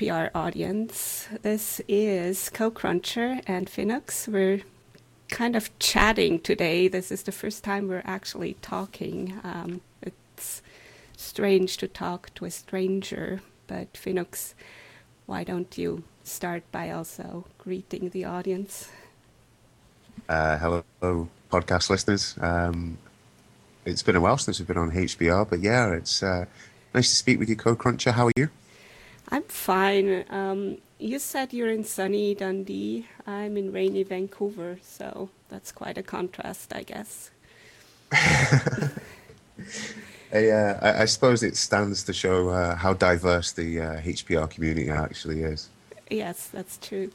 [0.00, 1.28] HPR audience.
[1.42, 4.26] This is CoCruncher and Finux.
[4.26, 4.62] We're
[5.28, 6.88] kind of chatting today.
[6.88, 9.38] This is the first time we're actually talking.
[9.44, 10.62] Um, it's
[11.18, 14.54] strange to talk to a stranger, but Finux,
[15.26, 18.88] why don't you start by also greeting the audience?
[20.30, 22.36] Uh, hello, podcast listeners.
[22.40, 22.96] Um,
[23.84, 26.46] it's been a while since we've been on HPR, but yeah, it's uh,
[26.94, 28.12] nice to speak with you, CoCruncher.
[28.12, 28.48] How are you?
[29.30, 30.24] I'm fine.
[30.30, 33.06] Um, you said you're in sunny Dundee.
[33.26, 37.30] I'm in rainy Vancouver, so that's quite a contrast, I guess.
[40.32, 44.48] I, uh, I, I, suppose it stands to show uh, how diverse the uh, HPR
[44.48, 45.68] community actually is.
[46.08, 47.10] Yes, that's true.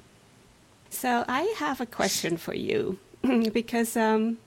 [0.90, 2.98] So I have a question for you
[3.54, 4.38] because um,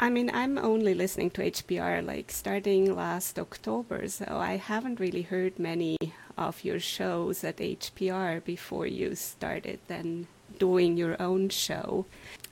[0.00, 5.22] I mean, I'm only listening to HPR like starting last October, so I haven't really
[5.22, 5.96] heard many
[6.36, 12.06] of your shows at HPR before you started then doing your own show.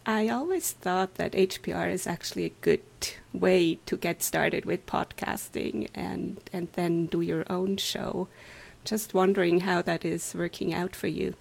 [0.04, 2.82] I always thought that HPR is actually a good
[3.32, 8.26] way to get started with podcasting and, and then do your own show.
[8.84, 11.34] Just wondering how that is working out for you.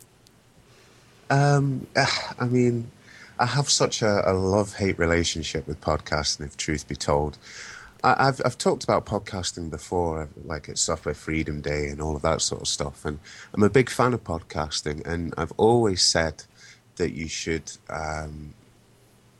[1.31, 1.87] Um,
[2.39, 2.91] I mean,
[3.37, 7.37] I have such a, a love hate relationship with podcasting, if truth be told.
[8.03, 12.21] I, have I've talked about podcasting before, like at Software Freedom Day and all of
[12.21, 13.03] that sort of stuff.
[13.03, 13.19] And
[13.53, 16.43] I'm a big fan of podcasting, and I've always said
[16.97, 18.53] that you should um,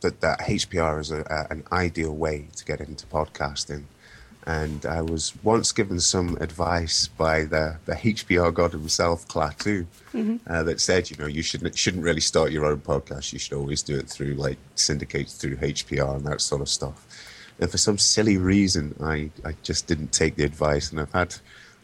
[0.02, 3.84] that that HPR is a, a, an ideal way to get into podcasting.
[4.48, 10.38] And I was once given some advice by the, the HPR god himself, Klaatu, mm-hmm.
[10.48, 13.34] uh, that said, you know, you shouldn't shouldn't really start your own podcast.
[13.34, 17.06] You should always do it through like syndicates through HPR and that sort of stuff.
[17.60, 20.92] And for some silly reason, I, I just didn't take the advice.
[20.92, 21.36] And I've had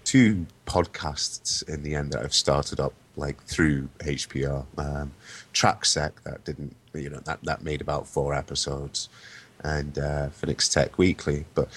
[0.04, 4.66] two podcasts in the end that I've started up like through HPR.
[4.78, 5.12] Um,
[5.54, 9.10] Tracksec that didn't, you know, that, that made about four episodes
[9.64, 11.46] and uh, Finux Tech Weekly.
[11.54, 11.70] But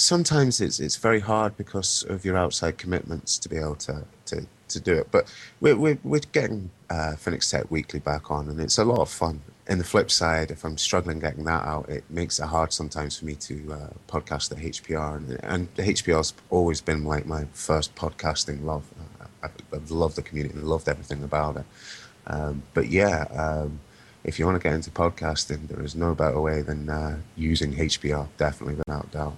[0.00, 4.46] sometimes it's it's very hard because of your outside commitments to be able to to,
[4.68, 5.08] to do it.
[5.10, 9.00] But we're we're, we're getting uh, Finux Tech Weekly back on, and it's a lot
[9.00, 9.42] of fun.
[9.66, 13.18] And the flip side, if I'm struggling getting that out, it makes it hard sometimes
[13.18, 17.94] for me to uh, podcast at HPR, and, and HPR's always been like my first
[17.94, 18.84] podcasting love.
[19.42, 21.64] I, have loved the community and loved everything about it.
[22.26, 23.24] Um, but yeah.
[23.30, 23.80] Um,
[24.22, 27.72] if you want to get into podcasting, there is no better way than uh, using
[27.72, 29.34] HPR, definitely, without doubt.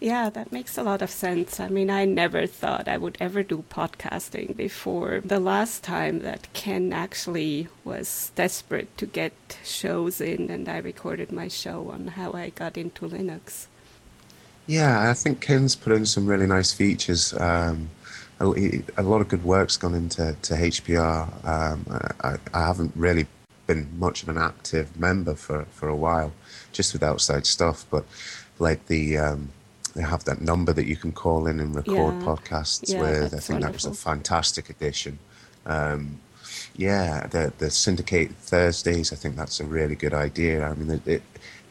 [0.00, 1.58] Yeah, that makes a lot of sense.
[1.58, 5.20] I mean, I never thought I would ever do podcasting before.
[5.24, 9.32] The last time that Ken actually was desperate to get
[9.64, 13.66] shows in, and I recorded my show on how I got into Linux.
[14.68, 17.34] Yeah, I think Ken's put in some really nice features.
[17.34, 17.90] Um,
[18.38, 21.44] a, lot of good work's gone into to HPR.
[21.44, 21.86] Um,
[22.20, 23.26] I, I haven't really
[23.66, 26.32] been much of an active member for, for a while,
[26.72, 28.04] just with outside stuff, but
[28.60, 29.50] like the um,
[29.98, 32.26] they have that number that you can call in and record yeah.
[32.26, 33.34] podcasts yeah, with.
[33.34, 33.60] I think wonderful.
[33.60, 35.18] that was a fantastic addition.
[35.66, 36.20] Um,
[36.76, 39.12] yeah, the the syndicate Thursdays.
[39.12, 40.68] I think that's a really good idea.
[40.68, 41.22] I mean, it, it,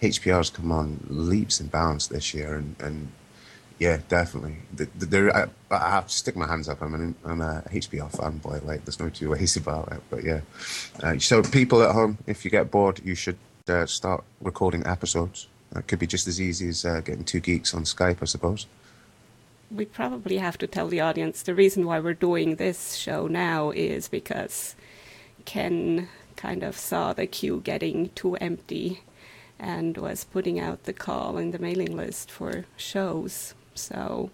[0.02, 3.12] HPR's come on leaps and bounds this year, and, and
[3.80, 4.58] yeah, definitely.
[4.76, 6.82] The, the, there, I, I, have to stick my hands up.
[6.82, 8.66] I'm an I'm a HPR fanboy.
[8.66, 10.02] Like, there's no two ways about it.
[10.10, 10.42] But yeah,
[11.02, 13.38] uh, so people at home, if you get bored, you should
[13.70, 15.48] uh, start recording episodes.
[15.72, 18.68] That could be just as easy as uh, getting two geeks on Skype, I suppose.
[19.70, 23.72] We probably have to tell the audience the reason why we're doing this show now
[23.72, 24.76] is because
[25.46, 29.02] Ken kind of saw the queue getting too empty
[29.60, 33.54] and was putting out the call in the mailing list for shows.
[33.76, 34.30] So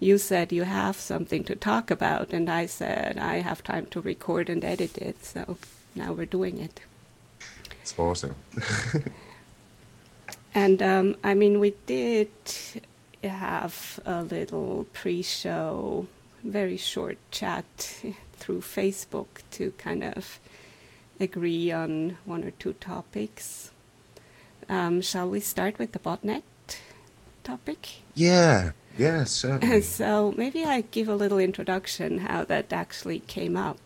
[0.00, 4.00] you said you have something to talk about, and I said I have time to
[4.00, 5.24] record and edit it.
[5.24, 5.56] So
[5.94, 6.80] now we're doing it.
[7.80, 8.34] It's awesome.
[10.54, 12.30] And um, I mean, we did
[13.22, 16.06] have a little pre show,
[16.42, 17.64] very short chat
[18.34, 20.38] through Facebook to kind of
[21.18, 23.70] agree on one or two topics.
[24.68, 26.42] Um, shall we start with the botnet
[27.42, 27.88] topic?
[28.14, 29.80] Yeah, yeah, certainly.
[30.00, 33.78] so maybe I give a little introduction how that actually came up.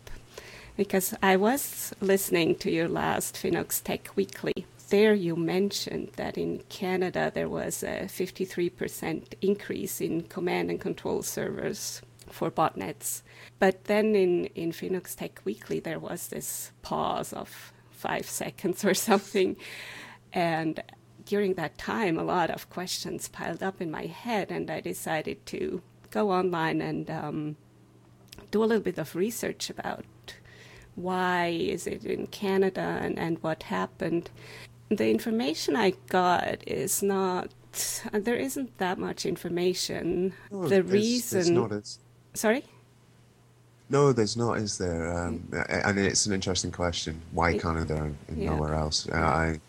[0.77, 6.63] Because I was listening to your last Finux Tech Weekly there you mentioned that in
[6.69, 13.21] Canada there was a 53% increase in command and control servers for botnets.
[13.57, 18.93] But then in, in Finux Tech Weekly there was this pause of five seconds or
[18.93, 19.55] something.
[20.33, 20.83] And
[21.25, 25.45] during that time, a lot of questions piled up in my head, and I decided
[25.47, 27.55] to go online and um,
[28.51, 30.05] do a little bit of research about
[30.95, 34.29] why is it in Canada and, and what happened.
[34.89, 37.49] The information I got is not
[38.11, 40.33] there isn't that much information.
[40.51, 41.97] No, the there's- reason there's not,
[42.33, 42.65] sorry?
[43.91, 45.11] No, there's not, is there?
[45.17, 47.21] Um, and it's an interesting question.
[47.31, 47.57] Why.
[47.57, 48.51] Canada and Yeah.
[48.51, 49.07] nowhere else?
[49.11, 49.59] Uh, I,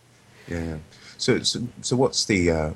[0.49, 0.77] yeah, yeah.
[1.19, 2.51] So, so, so what's the?
[2.51, 2.71] Uh,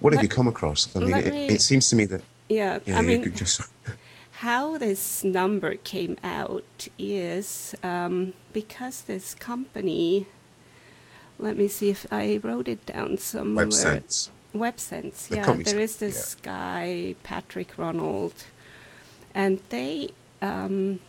[0.00, 0.94] what have Let- you come across?
[0.94, 2.22] I mean, it, me- it seems to me that.
[2.48, 3.60] Yeah, Yeah, I mean could just.
[4.32, 10.26] how this number came out is um, because this company.
[11.44, 13.66] Let me see if I wrote it down somewhere.
[13.66, 14.30] WebSense.
[14.54, 15.52] WebSense, The yeah.
[15.52, 18.44] There is this guy, Patrick Runald,
[19.34, 20.08] and they
[20.40, 21.00] um,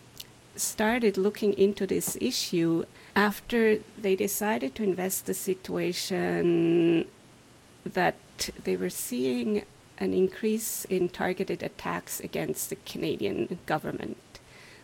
[0.57, 2.83] started looking into this issue
[3.15, 7.07] after they decided to invest the situation
[7.85, 9.63] that they were seeing
[9.97, 14.41] an increase in targeted attacks against the Canadian government.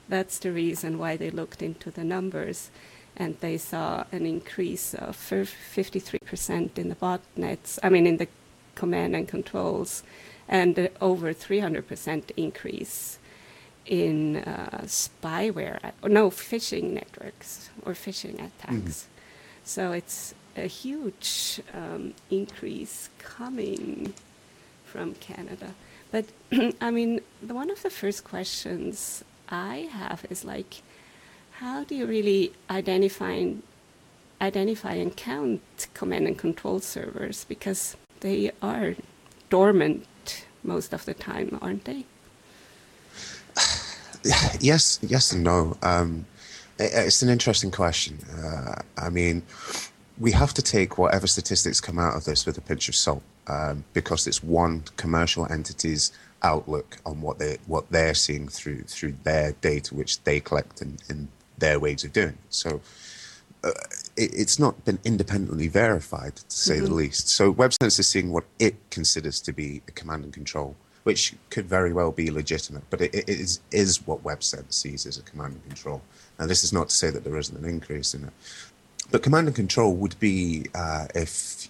[0.08, 2.72] That's the reason why they looked into the numbers
[3.18, 8.28] and they saw an increase of 53% in the botnets, I mean, in the
[8.76, 10.04] command and controls,
[10.48, 13.20] and over 300% increase
[13.86, 19.08] in uh, spyware, no, phishing networks or phishing attacks.
[19.64, 24.14] So it's a huge um, increase coming
[24.86, 25.74] from Canada.
[26.12, 26.26] But
[26.82, 30.82] I mean, the, one of the first questions I have is like,
[31.62, 33.62] how do you really identify and,
[34.42, 35.62] identify and count
[35.94, 38.96] command and control servers because they are
[39.52, 40.06] dormant
[40.64, 42.06] most of the time, aren't they?
[44.60, 45.76] Yes, yes, and no.
[45.82, 46.26] Um,
[46.80, 48.20] i- it's an interesting question.
[48.44, 49.42] Uh, I mean,
[50.20, 53.24] we have to take whatever statistics come out of this with a pinch of salt
[53.48, 56.12] um, because it's one commercial entity's
[56.44, 60.98] outlook on what they what they're seeing through through their data, which they collect in,
[61.10, 61.28] in
[61.62, 62.30] their ways of doing.
[62.30, 62.38] it.
[62.50, 62.82] So
[63.64, 63.72] uh,
[64.18, 67.30] it, it's not been independently verified, to say the least.
[67.30, 71.68] So WebSense is seeing what it considers to be a command and control, which could
[71.68, 75.54] very well be legitimate, but it, it is is what WebSense sees as a command
[75.54, 76.02] and control.
[76.38, 78.34] Now, this is not to say that there isn't an increase in it,
[79.12, 81.70] but command and control would be uh, if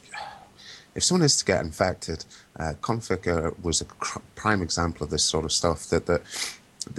[0.95, 2.25] if someone is to get infected,
[2.59, 5.87] uh, Conficker was a cr- prime example of this sort of stuff.
[5.89, 6.21] That the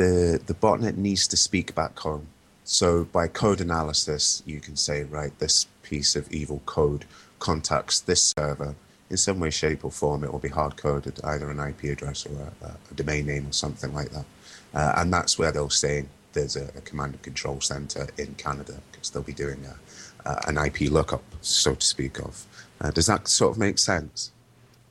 [0.00, 2.26] the the botnet needs to speak back home.
[2.72, 7.04] So by code analysis, you can say, right, this piece of evil code
[7.38, 8.74] contacts this server
[9.10, 10.24] in some way, shape, or form.
[10.24, 13.52] It will be hard coded, either an IP address or a, a domain name or
[13.52, 14.24] something like that.
[14.72, 18.80] Uh, and that's where they'll say there's a, a command and control center in Canada
[18.90, 22.46] because they'll be doing a, uh, an IP lookup, so to speak of.
[22.80, 24.32] Uh, does that sort of make sense?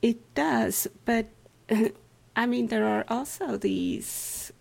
[0.02, 1.26] It does, but
[2.36, 4.51] I mean, there are also these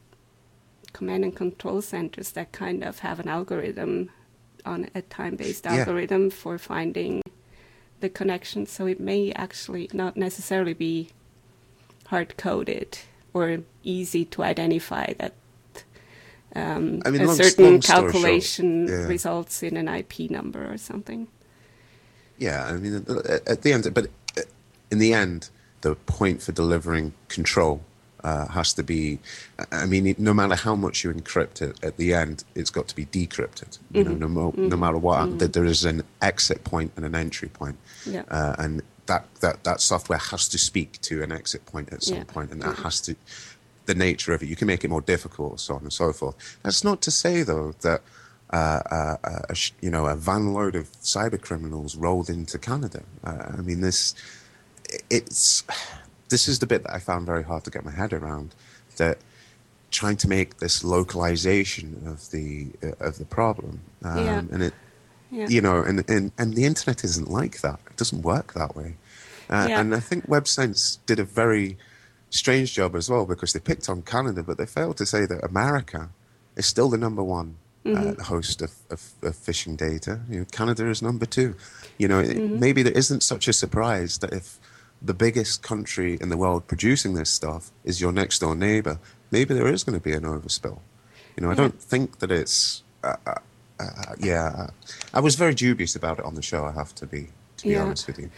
[1.01, 4.12] command and control centers that kind of have an algorithm
[4.63, 5.77] on a time based Yeah.
[5.77, 7.24] algorithm for finding
[8.01, 8.67] the connection.
[8.67, 11.10] So it may actually not necessarily be
[12.05, 13.00] hard coded
[13.34, 15.34] or easy to identify that
[16.55, 19.08] um, I mean, a long- certain long short, calculation yeah.
[19.08, 21.27] results in an IP number or something.
[22.38, 22.93] Yeah, I mean,
[23.48, 24.08] at the end, but
[24.91, 25.50] in the end,
[25.81, 27.81] the point for delivering control
[28.24, 29.20] uh, has to be.
[29.72, 32.96] I mean, no matter how much you encrypt it, at the end, it's got to
[32.96, 33.80] be decrypted.
[33.92, 37.16] You know, no, mo- no matter what, that there is an exit point and an
[37.16, 38.24] entry point, Yeah.
[38.30, 42.18] uh, and that, that that software has to speak to an exit point at some
[42.18, 42.24] Yeah.
[42.25, 43.16] point, and that has to.
[43.88, 46.36] The nature of it, you can make it more difficult, so on and so forth.
[46.63, 48.01] That's not to say, though, that
[48.54, 52.60] uh, uh, uh, a, sh- you know, a van load of cyber criminals rolled into
[52.60, 53.01] Canada.
[53.24, 54.13] Uh, I mean, this
[55.10, 55.63] it's
[56.32, 58.50] this is the bit that I found very hard to get my head around.
[58.98, 59.18] That
[59.92, 64.40] trying to make this localization of the uh, of the problem, um, Yeah.
[64.54, 64.74] and it,
[65.30, 65.48] Yeah.
[65.56, 67.80] you know, and, and and the internet isn't like that.
[67.92, 68.96] It doesn't work that way.
[69.50, 69.80] Uh, Yeah.
[69.80, 71.78] And I think WebSense did a very
[72.30, 75.44] strange job as well because they picked on Canada, but they failed to say that
[75.44, 76.02] America
[76.56, 77.50] is still the number one
[77.86, 80.14] uh, host of, of, of phishing data.
[80.30, 81.56] You know, Canada is number two.
[81.98, 84.60] You know, it, maybe there isn't such a surprise that if
[85.01, 89.00] the biggest country in the world producing this stuff is your next door neighbor,
[89.31, 90.79] maybe there is going to be an overspill.
[91.36, 92.84] You know, I don't think that it's.
[93.03, 93.34] Uh, uh,
[93.79, 93.86] uh,
[94.20, 94.67] yeah,
[95.13, 96.65] I was very dubious about it on the show.
[96.65, 97.84] I have to be, to be Yeah.
[97.84, 98.29] honest with you.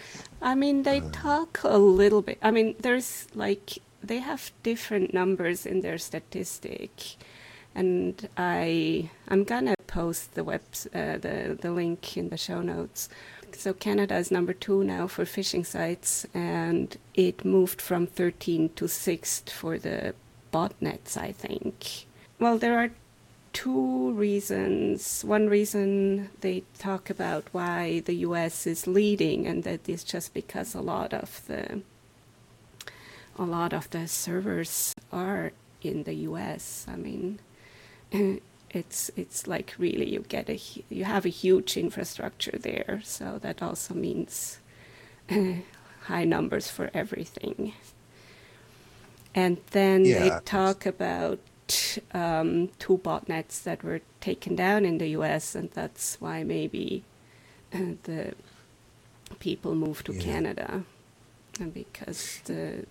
[0.42, 2.38] I mean, they talk a little bit.
[2.42, 6.92] I mean, there's like they have different numbers in their statistic,
[7.76, 10.62] and I I'm gonna post the web
[10.94, 13.10] uh, the the link in the show notes.
[13.56, 18.88] So Canada is number two now for phishing sites, and it moved from 13 to
[18.88, 20.16] sixth for the
[20.52, 22.06] botnets, I think.
[22.40, 22.90] well, there are
[23.54, 25.24] two reasons.
[25.24, 28.68] One reason they talk about why the U.S.
[28.68, 31.82] is leading, and that is just because a lot of the
[33.38, 36.86] a lot of the servers are in the U.S.
[36.88, 37.40] I mean,
[38.74, 43.62] it's it's like really you get a you have a huge infrastructure there, so that
[43.62, 44.60] also means
[45.32, 45.54] uh,
[46.06, 47.74] high numbers for everything.
[49.36, 50.20] And then yeah.
[50.20, 51.40] they talk about
[52.14, 57.04] um, two botnets that were taken down in the U.S., and that's why maybe
[57.74, 58.34] uh, the
[59.40, 60.22] people moved to yeah.
[60.22, 60.84] Canada,
[61.74, 62.86] because the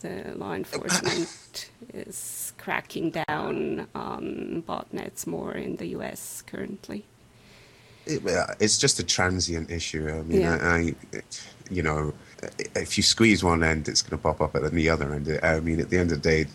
[0.00, 6.42] the law enforcement is cracking down on botnets more in the U.S.
[6.46, 7.04] currently.
[8.06, 8.22] It,
[8.60, 10.08] it's just a transient issue.
[10.08, 10.58] I mean, yeah.
[10.60, 11.22] I, I,
[11.70, 12.14] you know,
[12.74, 15.40] if you squeeze one end, it's going to pop up at the other end.
[15.42, 16.46] I mean, at the end of the day,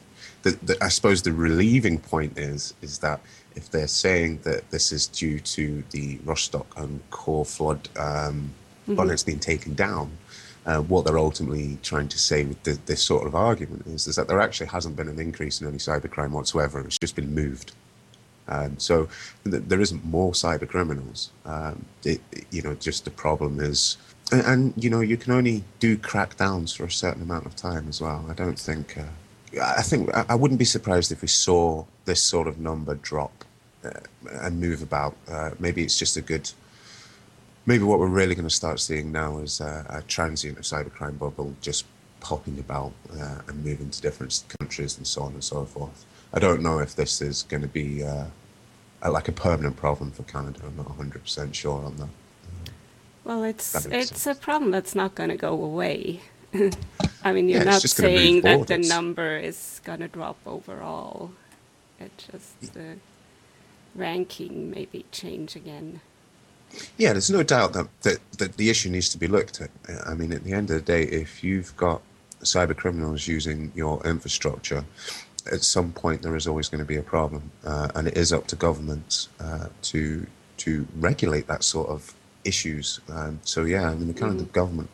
[0.43, 3.19] the, the, I suppose the relieving point is is that
[3.55, 8.53] if they're saying that this is due to the Rustock and Coreflood um,
[8.87, 8.95] mm-hmm.
[8.95, 10.17] botnets being taken down,
[10.65, 14.15] uh, what they're ultimately trying to say with the, this sort of argument is, is
[14.15, 16.79] that there actually hasn't been an increase in any cybercrime whatsoever.
[16.81, 17.73] It's just been moved.
[18.47, 19.07] Um, so
[19.43, 21.31] th- there isn't more cyber criminals.
[21.45, 23.97] Um, it, you know, just the problem is,
[24.31, 27.87] and, and, you know, you can only do crackdowns for a certain amount of time
[27.87, 28.25] as well.
[28.29, 28.97] I don't think.
[28.97, 29.03] Uh,
[29.61, 33.43] I think I wouldn't be surprised if we saw this sort of number drop
[33.83, 33.99] uh,
[34.31, 35.17] and move about.
[35.29, 36.51] Uh, maybe it's just a good.
[37.65, 41.55] Maybe what we're really going to start seeing now is uh, a transient cybercrime bubble
[41.61, 41.85] just
[42.19, 46.05] popping about uh, and moving to different countries and so on and so forth.
[46.33, 48.25] I don't know if this is going to be uh,
[49.01, 50.61] a, like a permanent problem for Canada.
[50.65, 52.09] I'm not 100 percent sure on that.
[53.23, 54.27] Well, it's it's sense.
[54.27, 56.21] a problem that's not going to go away.
[57.23, 61.31] I mean, you're yeah, not saying that the number is going to drop overall.
[61.99, 62.97] It just the
[63.95, 66.01] ranking maybe change again.
[66.97, 69.69] Yeah, there's no doubt that, that, that the issue needs to be looked at.
[70.07, 72.01] I mean, at the end of the day, if you've got
[72.43, 74.83] cyber criminals using your infrastructure,
[75.51, 78.31] at some point there is always going to be a problem, uh, and it is
[78.31, 80.25] up to governments uh, to
[80.57, 82.13] to regulate that sort of
[82.45, 82.99] issues.
[83.09, 84.39] Um, so yeah, I mean, the kind mm.
[84.39, 84.89] of the government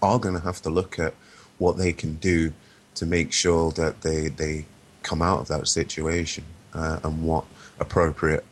[0.00, 1.14] are going to have to look at
[1.58, 2.52] what they can do
[2.94, 4.66] to make sure that they they
[5.02, 6.44] come out of that situation
[6.74, 7.44] uh, and what
[7.80, 8.44] appropriate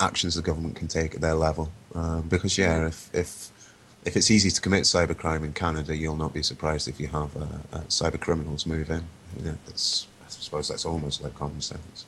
[0.00, 1.70] actions the government can take at their level.
[1.94, 3.50] Um, because yeah, if if
[4.04, 7.36] if it's easy to commit cybercrime in Canada, you'll not be surprised if you have
[7.36, 9.04] uh, uh, cyber criminals move in.
[9.36, 12.06] You know, that's, I suppose that's almost like common sense.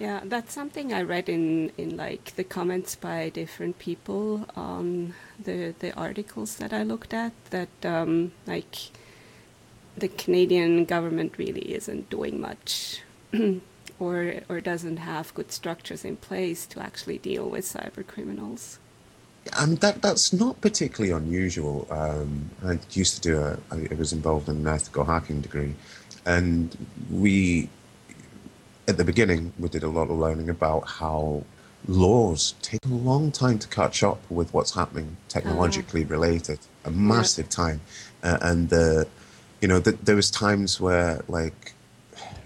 [0.00, 5.74] Yeah, that's something I read in, in like the comments by different people on the
[5.78, 7.32] the articles that I looked at.
[7.50, 8.76] That um, like
[9.96, 13.02] the Canadian government really isn't doing much,
[14.00, 18.78] or or doesn't have good structures in place to actually deal with cyber criminals.
[19.56, 21.86] And that that's not particularly unusual.
[21.90, 23.58] Um, I used to do a.
[23.70, 25.74] I was involved in an ethical hacking degree,
[26.26, 26.76] and
[27.10, 27.68] we
[28.90, 31.44] at the beginning, we did a lot of learning about how
[31.86, 36.12] laws take a long time to catch up with what's happening technologically uh-huh.
[36.12, 37.50] related, a massive yeah.
[37.50, 37.80] time.
[38.22, 39.06] Uh, and, the,
[39.60, 41.72] you know, the, there was times where, like,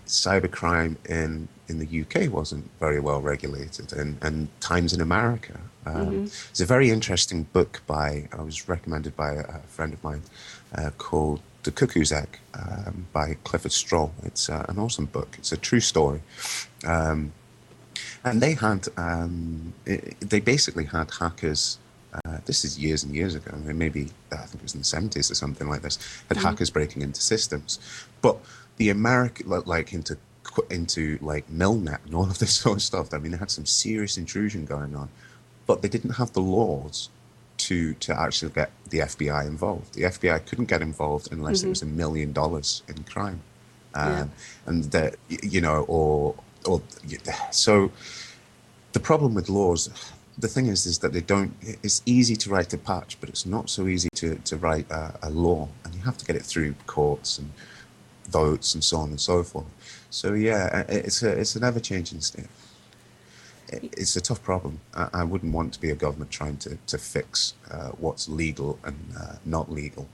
[0.07, 5.61] cybercrime in, in the UK wasn't very well regulated, and, and times in America.
[5.87, 6.25] Um, mm-hmm.
[6.25, 10.23] It's a very interesting book by, I was recommended by a, friend of mine
[10.77, 14.13] uh, called the Cuckoo's Egg um, by Clifford Stoll.
[14.23, 15.37] It's uh, an awesome book.
[15.39, 16.23] It's a true story.
[16.87, 17.33] Um,
[18.25, 21.79] and they had, um, it, they basically had hackers.
[22.25, 23.51] Uh, this is years and years ago.
[23.53, 25.97] I mean, maybe I think it was in the seventies or something like this.
[26.29, 26.47] Had mm-hmm.
[26.47, 27.79] hackers breaking into systems,
[28.23, 28.39] but
[28.77, 30.19] the American like into
[30.71, 33.13] into like Milnet and all of this sort of stuff.
[33.13, 35.09] I mean, they had some serious intrusion going on,
[35.67, 37.09] but they didn't have the laws
[37.57, 39.95] to to actually get the FBI involved.
[39.95, 41.69] The FBI couldn't get involved unless mm-hmm.
[41.69, 43.41] it was a million dollars in crime,
[43.95, 44.27] um, yeah.
[44.67, 46.35] and that you know, or
[46.67, 46.83] or
[47.51, 47.91] so.
[48.93, 49.91] The problem with laws,
[50.39, 51.55] the thing is, is that they don't.
[51.83, 55.19] It's easy to write a patch, but it's not so easy to to write a,
[55.23, 57.51] a law, and you have to get it through courts and
[58.27, 59.67] votes and so on and so forth.
[60.11, 62.47] So yeah, it's a it's an ever changing state
[63.73, 64.81] it's a tough problem.
[64.95, 68.79] I, I, wouldn't want to be a government trying to, to fix uh, what's legal
[68.85, 70.09] and uh, not legal.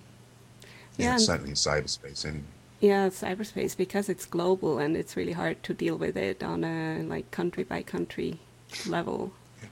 [0.97, 2.45] Yeah, yeah certainly in cyberspace anyway.
[2.81, 7.03] Yeah, cyberspace because it's global and it's really hard to deal with it on a
[7.03, 8.39] like country by country
[8.87, 9.33] level.
[9.61, 9.69] Yeah.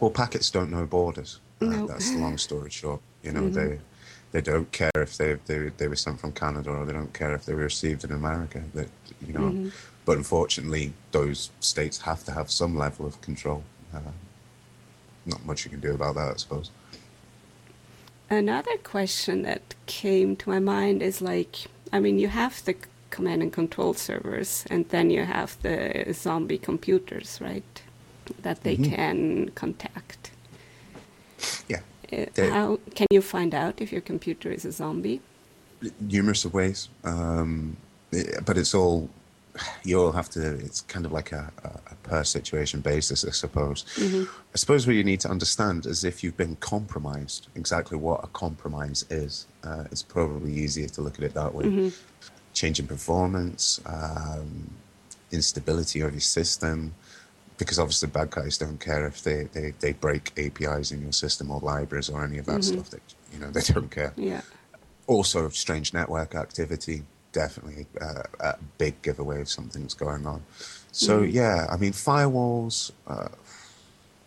[0.00, 1.40] Well, packets don't know borders.
[1.60, 3.00] Uh, That's the long story short.
[3.22, 3.54] You know, mm-hmm.
[3.54, 3.80] they
[4.32, 7.34] they don't care if they they they were sent from Canada or they don't care
[7.34, 8.62] if they were received in America.
[8.74, 8.88] That
[9.26, 9.68] you know, mm-hmm.
[10.04, 13.64] but unfortunately, those states have to have some level of control.
[13.94, 14.00] Uh,
[15.26, 16.70] not much you can do about that, I suppose.
[18.30, 22.76] Another question that came to my mind is like, I mean, you have the
[23.10, 27.82] command and control servers, and then you have the zombie computers, right?
[28.42, 28.94] That they mm-hmm.
[28.94, 30.17] can contact.
[32.10, 32.26] Yeah.
[32.36, 35.20] Uh, how can you find out if your computer is a zombie?
[36.00, 37.76] Numerous of ways, um,
[38.44, 39.08] but it's all
[39.84, 40.54] you'll have to.
[40.56, 43.84] It's kind of like a, a per situation basis, I suppose.
[43.96, 44.24] Mm-hmm.
[44.54, 48.28] I suppose what you need to understand is if you've been compromised, exactly what a
[48.28, 49.46] compromise is.
[49.64, 51.64] Uh, it's probably easier to look at it that way.
[51.64, 51.88] Mm-hmm.
[52.54, 54.70] Change in performance, um,
[55.30, 56.94] instability of your system,
[57.58, 61.50] because obviously bad guys don't care if they, they, they break APIs in your system
[61.50, 62.80] or libraries or any of that mm-hmm.
[62.80, 62.90] stuff.
[62.90, 64.12] That you know they don't care.
[64.16, 64.42] Yeah.
[65.06, 70.42] Also, strange network activity definitely uh, a big giveaway of something's going on.
[70.92, 71.32] So mm.
[71.32, 72.92] yeah, I mean firewalls.
[73.06, 73.28] Uh,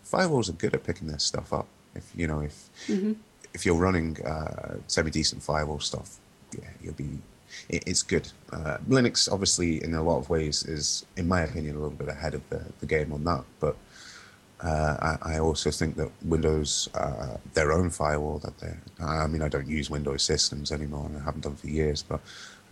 [0.04, 1.66] firewalls are good at picking this stuff up.
[1.94, 3.12] If you know if mm-hmm.
[3.54, 6.18] if you're running uh, semi decent firewall stuff,
[6.56, 7.18] yeah, you'll be.
[7.68, 8.28] It, it's good.
[8.52, 12.08] Uh, Linux, obviously, in a lot of ways, is, in my opinion, a little bit
[12.08, 13.44] ahead of the, the game on that.
[13.60, 13.76] But
[14.62, 18.72] uh, I, I, also think that Windows, uh, their own firewall that they,
[19.04, 22.20] I mean, I don't use Windows systems anymore, and I haven't done for years, but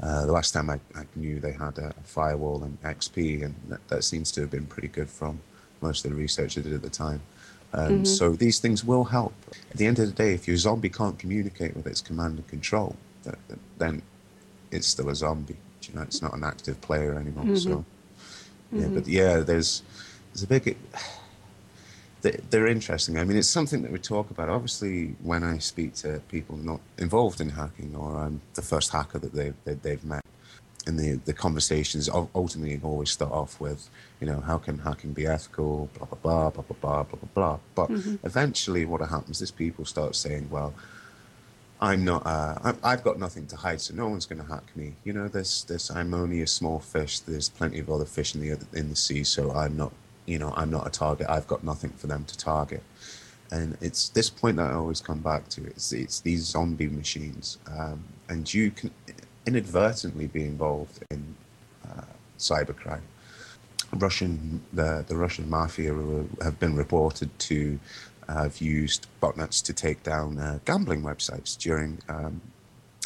[0.01, 3.87] uh, the last time I, I, knew they had a firewall and XP, and that,
[3.89, 5.41] that, seems to have been pretty good from
[5.81, 7.21] most of the research I did at the time.
[7.73, 8.05] Um, mm-hmm.
[8.05, 9.35] So these things will help.
[9.71, 12.49] At the end of the day, if your zombie can't communicate with its command and
[12.49, 12.97] control,
[13.79, 14.03] then
[14.71, 15.57] it's still a zombie.
[15.83, 17.45] you know, it's not an active player anymore.
[17.45, 17.57] Mm-hmm.
[17.57, 17.85] So
[18.73, 18.95] yeah, mm-hmm.
[18.95, 19.83] but yeah, there's
[20.33, 20.77] there's a big.
[22.23, 23.19] They're interesting.
[23.19, 24.51] I mean, it's something that we talk about.
[24.51, 29.19] Obviously, when I speak to people not involved in hacking, or I'm the first hacker
[29.19, 30.23] that they've they've met,
[30.87, 33.89] and the the conversations ultimately always start off with,
[34.21, 35.89] you know, how can hacking be ethical?
[35.97, 37.29] Blah blah blah blah blah blah blah blah.
[37.35, 37.59] blah.
[37.75, 38.27] But mm-hmm.
[38.27, 40.75] eventually, what happens is people start saying, well,
[41.81, 44.97] I'm not, uh, I've got nothing to hide, so no one's going to hack me.
[45.05, 47.21] You know, this, this, I'm only a small fish.
[47.21, 49.93] There's plenty of other fish in the, in the sea, so I'm not
[50.31, 51.27] you know, I'm not a target.
[51.29, 52.83] I've got nothing for them to target.
[53.51, 55.67] And it's this point that I always come back to.
[55.67, 58.93] It's it's these zombie machines, um, and you can
[59.45, 61.35] inadvertently be involved in
[61.85, 62.05] uh,
[62.39, 63.03] cybercrime.
[63.95, 65.93] Russian the the Russian mafia
[66.43, 67.81] have been reported to
[68.33, 72.41] have used botnets to take down uh, gambling websites during um,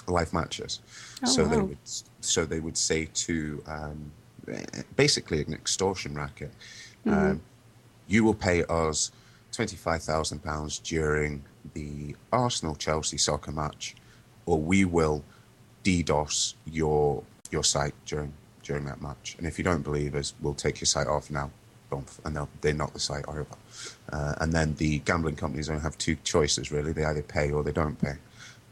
[0.06, 0.80] live matches.
[1.24, 1.50] Oh, so wow.
[1.50, 1.78] they would
[2.20, 4.12] so they would say to um,
[4.96, 6.52] basically an extortion racket
[7.06, 7.30] Mm-hmm.
[7.30, 7.40] Um,
[8.06, 9.10] you will pay us
[9.52, 13.94] £25,000 during the Arsenal Chelsea soccer match,
[14.46, 15.24] or we will
[15.84, 18.32] DDoS your your site during
[18.62, 19.37] during that match.
[19.38, 21.50] And if you don't believe us, we'll take your site off now.
[22.24, 23.46] And they'll, they knock the site over.
[24.12, 26.92] Uh, and then the gambling companies only have two choices, really.
[26.92, 28.16] They either pay or they don't pay.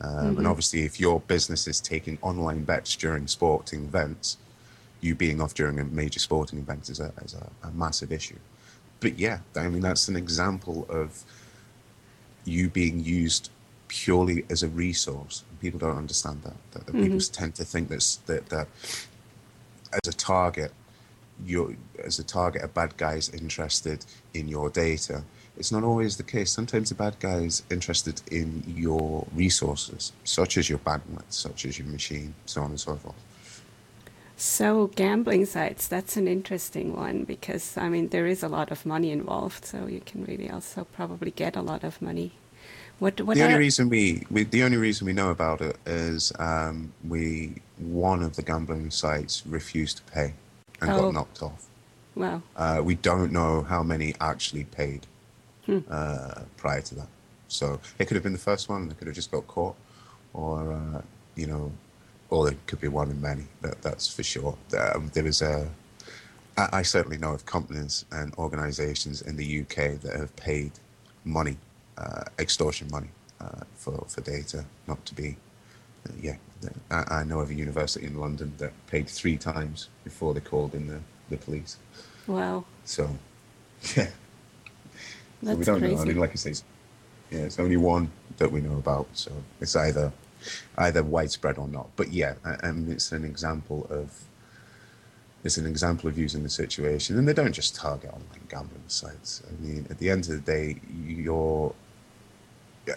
[0.01, 0.38] Um, mm-hmm.
[0.38, 4.38] And obviously, if your business is taking online bets during sporting events,
[5.01, 8.38] you being off during a major sporting event is a, is a, a massive issue.
[9.01, 11.22] But yeah, I mean, that's an example of
[12.44, 13.51] you being used
[13.88, 15.44] purely as a resource.
[15.61, 16.57] People don't understand that.
[16.72, 17.05] That, that mm-hmm.
[17.05, 18.68] people tend to think that, that that
[19.92, 20.72] as a target,
[21.45, 25.25] you're as a target, a bad guy is interested in your data.
[25.57, 26.51] It's not always the case.
[26.51, 31.79] Sometimes a bad guy is interested in your resources, such as your bandwidth, such as
[31.79, 33.14] your machine, so on and so forth.
[34.37, 38.85] So gambling sites, that's an interesting one because I mean there is a lot of
[38.85, 42.33] money involved, so you can really also probably get a lot of money.
[42.99, 46.33] What, what the only reason we, we, the only reason we know about it is
[46.38, 50.35] um, we one of the gambling sites refused to pay
[50.83, 51.01] and oh.
[51.01, 51.68] got knocked off.
[52.14, 52.42] Wow.
[52.57, 55.07] Uh, we don't know how many actually paid
[55.64, 55.79] hmm.
[55.90, 57.09] uh, prior to that.
[57.49, 58.88] So it could have been the first one.
[58.88, 59.77] They could have just got caught,
[60.35, 61.03] or uh,
[61.37, 61.73] you know,
[62.31, 63.45] or there could be one in many.
[63.61, 64.57] That, that's for sure.
[64.79, 65.68] Um, there is a.
[66.59, 70.73] I, certainly know of companies and organisations in the UK that have paid
[71.25, 71.57] money,
[71.97, 73.09] uh, extortion money,
[73.40, 75.37] uh, for for data not to be.
[76.21, 76.37] Yeah,
[76.91, 80.75] I, I, know of a university in London that paid three times before they called
[80.75, 81.77] in the, the police.
[82.27, 82.65] Wow.
[82.85, 83.09] So,
[83.97, 84.09] yeah.
[85.43, 85.95] That's so we don't crazy.
[85.95, 86.03] know.
[86.03, 86.55] I mean, like I say,
[87.31, 89.07] yeah, it's only one that we know about.
[89.12, 90.12] So it's either
[90.79, 91.88] either widespread or not.
[91.97, 94.25] But yeah, I, I mean, it's an example of
[95.45, 99.43] it's an example of using the situation, and they don't just target online gambling sites.
[99.49, 101.75] I mean, at the end of the day, you're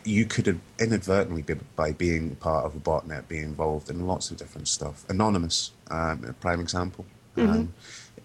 [0.04, 4.38] you could inadvertently, be, by being part of a botnet, be involved in lots of
[4.38, 5.06] different stuff.
[5.10, 7.06] Anonymous, um, a prime example.
[7.38, 7.52] Mm-hmm.
[7.52, 7.74] Um,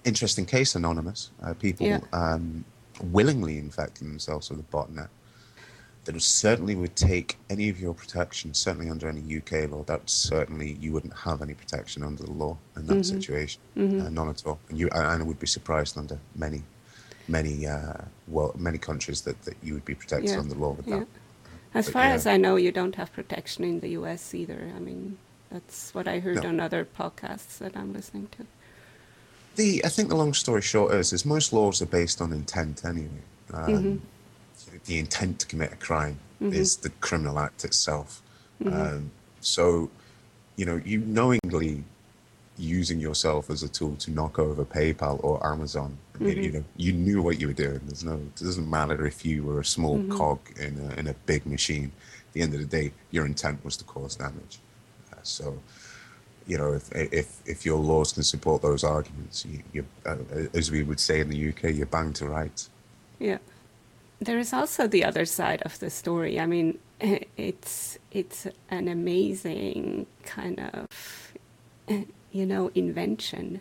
[0.04, 1.30] interesting case, Anonymous.
[1.42, 2.00] Uh, people yeah.
[2.12, 2.64] um,
[3.02, 5.08] willingly infecting themselves with a botnet
[6.04, 10.78] that certainly would take any of your protection, certainly under any UK law, that certainly
[10.80, 13.02] you wouldn't have any protection under the law in that mm-hmm.
[13.02, 13.60] situation.
[13.76, 14.06] Mm-hmm.
[14.06, 14.58] Uh, none at all.
[14.70, 16.62] And you, and I would be surprised under many,
[17.28, 20.38] many, uh, well, many countries that, that you would be protected yeah.
[20.38, 21.00] under the law with yeah.
[21.00, 21.08] that.
[21.74, 22.14] As but far yeah.
[22.14, 24.72] as I know, you don't have protection in the US either.
[24.74, 25.18] I mean,
[25.50, 26.48] that's what I heard no.
[26.48, 28.46] on other podcasts that I'm listening to.
[29.56, 32.84] The I think the long story short is, is most laws are based on intent
[32.84, 33.22] anyway.
[33.52, 33.96] Um, mm-hmm
[34.86, 36.52] the intent to commit a crime mm-hmm.
[36.52, 38.22] is the criminal act itself.
[38.62, 38.80] Mm-hmm.
[38.80, 39.90] Um, so,
[40.56, 41.84] you know, you knowingly
[42.58, 45.96] using yourself as a tool to knock over PayPal or Amazon.
[46.20, 46.40] Mm-hmm.
[46.40, 47.80] you know, you knew what you were doing.
[47.84, 50.16] There's no, it doesn't matter if you were a small mm-hmm.
[50.16, 51.92] cog in a, in a big machine.
[52.28, 54.58] At the end of the day, your intent was to cause damage.
[55.12, 55.58] Uh, so,
[56.46, 60.16] you know, if, if if your laws can support those arguments, you, you uh,
[60.54, 62.70] as we would say in the UK, you're bound to rights.
[63.18, 63.38] Yeah
[64.20, 66.38] there is also the other side of the story.
[66.38, 66.78] I mean,
[67.36, 70.86] it's it's an amazing kind of
[72.32, 73.60] you know invention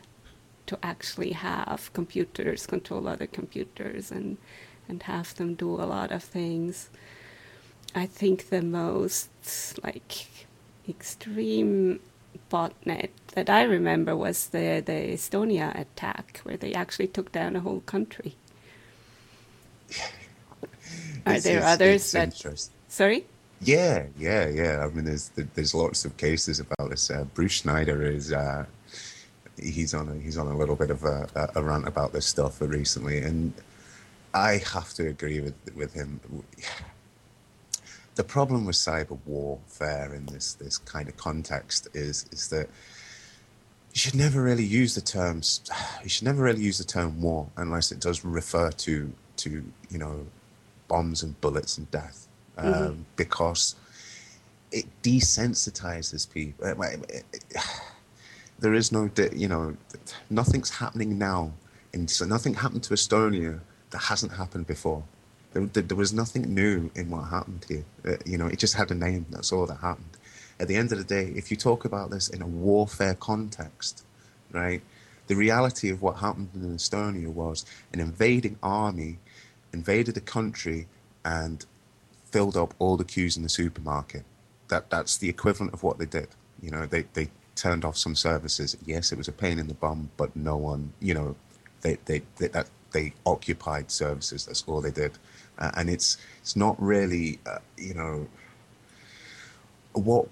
[0.69, 4.37] to actually have computers control other computers and
[4.87, 6.89] and have them do a lot of things.
[7.95, 9.29] I think the most
[9.83, 10.27] like
[10.87, 11.99] extreme
[12.51, 17.61] botnet that I remember was the the Estonia attack where they actually took down a
[17.61, 18.35] whole country.
[21.25, 22.33] Are there others that?
[22.87, 23.25] Sorry.
[23.61, 24.85] Yeah, yeah, yeah.
[24.85, 27.09] I mean, there's there's lots of cases about this.
[27.09, 28.65] Uh, Bruce Schneier is uh,
[29.61, 32.61] he's on a, he's on a little bit of a, a, rant about this stuff
[32.61, 33.53] recently, and
[34.33, 36.19] I have to agree with with him.
[38.15, 42.67] The problem with cyber warfare in this this kind of context is is that
[43.93, 45.61] you should never really use the terms.
[46.03, 49.97] You should never really use the term war unless it does refer to to you
[49.97, 50.25] know
[50.87, 53.01] bombs and bullets and death um, mm-hmm.
[53.15, 53.75] because
[54.71, 56.65] it desensitizes people.
[58.59, 59.75] There is no, you know,
[60.29, 61.53] nothing's happening now.
[61.93, 63.59] And so nothing happened to Estonia
[63.91, 65.03] that hasn't happened before.
[65.53, 67.83] There, there, was nothing new in what happened here.
[68.05, 69.25] Uh, you know, it just had a name.
[69.31, 70.17] That's all that happened.
[70.59, 74.03] At the end of the day, if you talk about this in a warfare context,
[74.51, 74.81] right,
[75.25, 79.19] the reality of what happened in Estonia was an invading army
[79.73, 80.87] invaded a country
[81.23, 81.65] and
[82.25, 84.23] filled up all the queues in the supermarket.
[84.67, 86.29] That that's the equivalent of what they did.
[86.61, 88.77] You know, they they turned off some services.
[88.85, 91.35] Yes, it was a pain in the bum, but no one, you know,
[91.81, 94.45] they they, they that they occupied services.
[94.45, 95.11] That's all they did,
[95.59, 98.27] uh, and it's it's not really, uh, you know,
[99.93, 100.27] what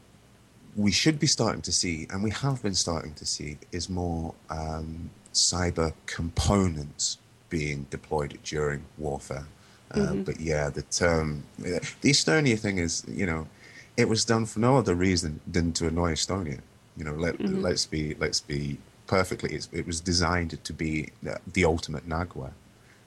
[0.75, 4.33] we should be starting to see, and we have been starting to see, is more
[4.49, 7.17] um, cyber components
[7.49, 9.47] being deployed during warfare.
[9.91, 10.23] Uh, mm-hmm.
[10.23, 13.47] But yeah, the term, the Estonia thing is, you know,
[13.95, 16.59] it was done for no other reason than to annoy Estonia.
[16.97, 17.61] You know, let mm-hmm.
[17.61, 19.59] let's be let's be perfectly.
[19.71, 21.09] it was designed to be
[21.53, 22.51] the ultimate Nagua,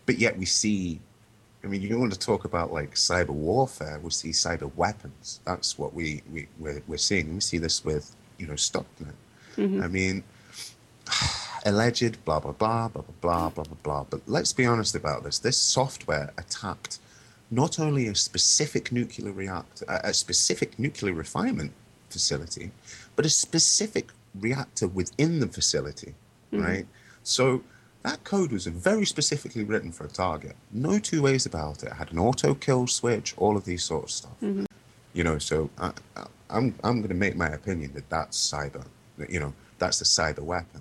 [0.06, 1.00] but yet we see.
[1.62, 4.00] I mean, you want to talk about like cyber warfare?
[4.02, 5.40] We see cyber weapons.
[5.44, 7.34] That's what we we we're, we're seeing.
[7.34, 9.14] We see this with you know Stuxnet.
[9.56, 9.82] Mm-hmm.
[9.82, 10.24] I mean
[11.64, 14.04] alleged, blah, blah, blah, blah, blah, blah, blah, blah, blah.
[14.08, 15.38] But let's be honest about this.
[15.38, 16.98] This software attacked
[17.50, 21.72] not only a specific nuclear reactor, a specific nuclear refinement
[22.08, 22.70] facility,
[23.20, 24.08] but a specific
[24.40, 26.14] reactor within the facility,
[26.50, 26.64] mm-hmm.
[26.64, 26.86] right?
[27.22, 27.62] So
[28.02, 30.56] that code was very specifically written for a target.
[30.72, 31.88] No two ways about it.
[31.88, 34.40] it had an auto kill switch, all of these sort of stuff.
[34.42, 34.64] Mm-hmm.
[35.12, 38.86] You know, so I, I, I'm I'm going to make my opinion that that's cyber.
[39.28, 40.80] You know, that's the cyber weapon.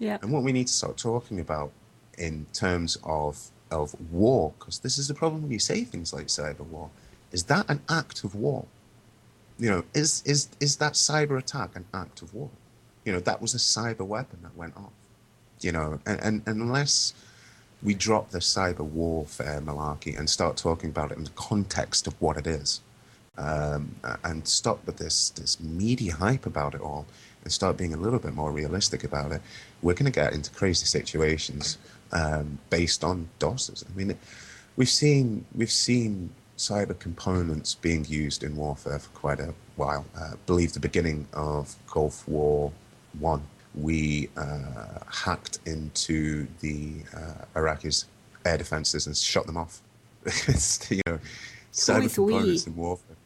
[0.00, 0.18] Yeah.
[0.22, 1.70] And what we need to start talking about
[2.18, 3.38] in terms of
[3.70, 6.90] of war, because this is the problem when you say things like cyber war,
[7.30, 8.66] is that an act of war?
[9.58, 12.50] You know, is is is that cyber attack an act of war?
[13.04, 14.92] You know, that was a cyber weapon that went off.
[15.60, 17.14] You know, and, and, unless
[17.82, 22.20] we drop the cyber warfare malarkey and start talking about it in the context of
[22.20, 22.82] what it is,
[23.38, 27.06] um, and stop with this this media hype about it all,
[27.42, 29.40] and start being a little bit more realistic about it,
[29.80, 31.78] we're going to get into crazy situations
[32.12, 33.84] um, based on DOSes.
[33.88, 34.18] I mean,
[34.76, 40.06] we've seen we've seen cyber components being used in warfare for quite a while.
[40.16, 42.72] Uh, I believe the beginning of Gulf War
[43.18, 43.42] One,
[43.74, 48.06] we uh, hacked into the uh, Iraqis'
[48.44, 49.80] air defenses and shut them off.
[50.90, 51.18] you know,
[51.72, 52.72] cyber components we?
[52.72, 53.16] in warfare.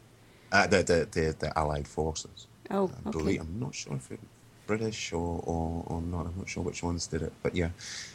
[0.51, 2.47] Uh, the, the the the Allied forces.
[2.69, 3.17] Oh, I okay.
[3.17, 4.19] believe I'm not sure if it
[4.67, 6.27] British or, or, or not.
[6.27, 7.69] I'm not sure which ones did it, but yeah,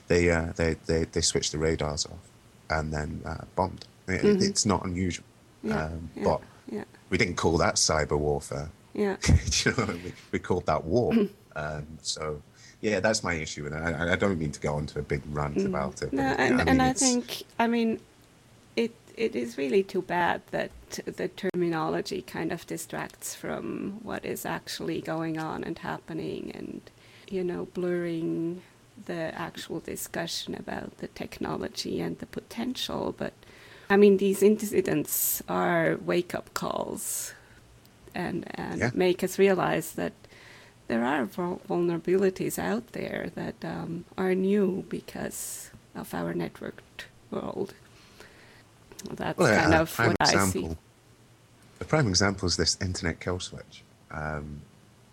[0.09, 2.31] they uh, they, they they switched the radars off
[2.70, 3.85] and then uh, bombed.
[4.09, 4.42] It, Mhm.
[4.42, 5.25] It's not unusual,
[5.62, 6.40] Yeah, um, yeah, but
[6.71, 8.71] yeah, we didn't call that cyber warfare.
[8.95, 9.16] yeah.
[9.64, 11.12] You know, we, we called that war.
[11.57, 12.42] um, so
[12.81, 15.23] yeah, that's my issue, and I, I don't mean to go on to a big
[15.31, 16.11] rant about it.
[16.11, 16.12] Mm.
[16.12, 18.01] No, and, mean, and I think, I mean,
[18.77, 20.71] it it is really too bad that
[21.07, 26.81] the terminology kind of distracts from what is actually going on and happening, and
[27.29, 28.62] you know, blurring
[29.07, 33.14] the actual discussion about the technology and the potential.
[33.16, 33.33] But
[33.88, 37.35] I mean, these incidents are wake up calls,
[38.14, 38.90] and and Yeah.
[38.94, 40.12] make us realize that
[40.88, 47.75] there are vulnerabilities out there that um, are new because of our networked world.
[49.11, 50.38] That's Well, kind a of what I see.
[50.38, 50.79] example.
[51.81, 53.83] A prime example is this internet kill switch.
[54.11, 54.62] Um,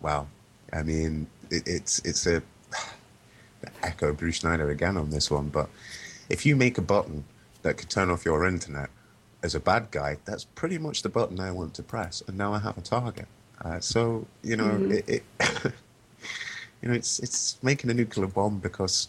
[0.00, 0.26] wow,
[0.72, 2.42] I mean, it, it's it's a
[3.82, 5.68] echo Bruce Schneier again on this one, but
[6.28, 7.24] if you make a button
[7.64, 8.90] that could turn off your internet
[9.42, 12.54] as a bad guy, that's pretty much the button I want to press, and now
[12.54, 13.26] I have a target.
[13.62, 14.90] Uh, so you know, Mhm.
[14.90, 15.24] it, it
[16.82, 19.08] you know, it's it's making a nuclear bomb because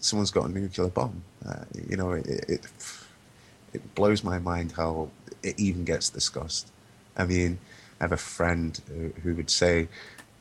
[0.00, 1.22] someone's got a nuclear bomb.
[1.46, 2.66] Uh, you know, it, it
[3.72, 5.10] it blows my mind how
[5.42, 6.70] it even gets discussed.
[7.16, 7.58] I mean,
[8.00, 9.88] I have a friend who, who would say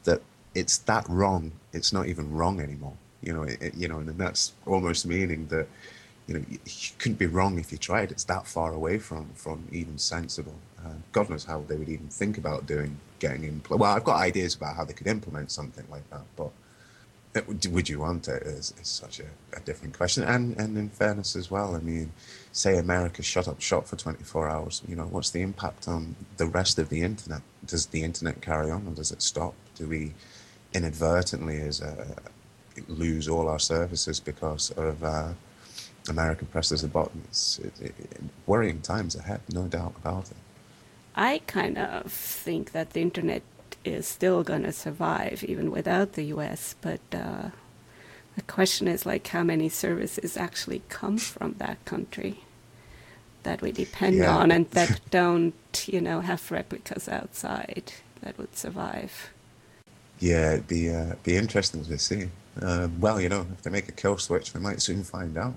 [0.05, 0.21] that
[0.55, 1.51] it's that wrong.
[1.73, 2.97] It's not even wrong anymore.
[3.21, 5.67] You know, it- you know, and that's almost meaning that
[6.29, 6.59] you know you,
[6.99, 8.11] couldn't be wrong if you tried.
[8.11, 10.55] It's that far away from from even sensible.
[10.85, 13.61] Uh, God knows how they would even think about doing getting in.
[13.67, 16.51] Well, I've got ideas about how they could implement something like that, but
[17.35, 19.25] uh, would- you want it is, is such a,
[19.57, 20.23] a different question.
[20.23, 22.11] And and in fairness as well, I mean,
[22.51, 26.45] say America shut up shop for 24 hours, you know, what's the impact on the
[26.45, 27.41] rest of the internet?
[27.65, 29.55] Does the internet carry on or does it stop?
[29.75, 30.13] Do we
[30.73, 32.15] inadvertently as a,
[32.87, 35.29] lose all our services because of uh,
[36.07, 37.23] America presses a button?
[37.27, 37.93] It's it, it,
[38.45, 40.37] worrying times ahead, no doubt about it.
[41.15, 43.43] I kind of think that the internet
[43.85, 47.49] is still going to survive even without the US, but uh,
[48.35, 52.45] the question is like how many services actually come from that country
[53.43, 54.29] that we depend Yeah.
[54.29, 55.55] on and that don't,
[55.87, 59.29] you know, have replicas outside that would survive.
[60.19, 62.29] Yeah, it'd be uh, be interesting to see.
[62.61, 65.53] Uh, well, you know, if they make a kill switch, we might soon find out.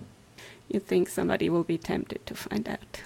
[0.73, 3.03] You think somebody will be tempted to find out?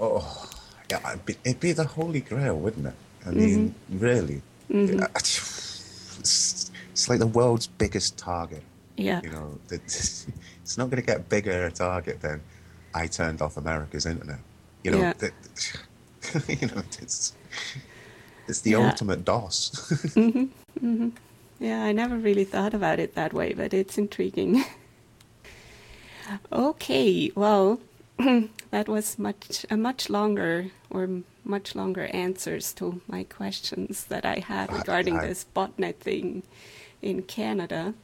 [0.00, 0.50] Oh,
[0.90, 2.94] yeah, it'd be, it'd be the holy grail, wouldn't it?
[3.26, 4.40] I mean, really,
[4.70, 4.98] Mhm.
[5.00, 8.62] Yeah, it's, it's like the world's biggest target.
[8.96, 9.20] Yeah.
[9.22, 9.82] You know, that-
[10.62, 12.40] it's not going to get bigger a target than
[12.94, 14.38] I turned off America's internet.
[14.82, 15.12] You know, Yeah.
[15.18, 15.32] that,
[16.60, 17.34] you know, it's
[18.48, 18.86] it's the Yeah.
[18.88, 20.14] ultimate DOS.
[20.14, 20.44] hmm
[20.80, 21.08] hmm
[21.60, 24.64] Yeah, I never really thought about it that way, but it's intriguing.
[26.52, 27.80] Okay, well,
[28.70, 31.08] that was much a much longer or
[31.44, 36.42] much longer answers to my questions that I had regarding I- this botnet thing
[37.02, 37.94] in Canada.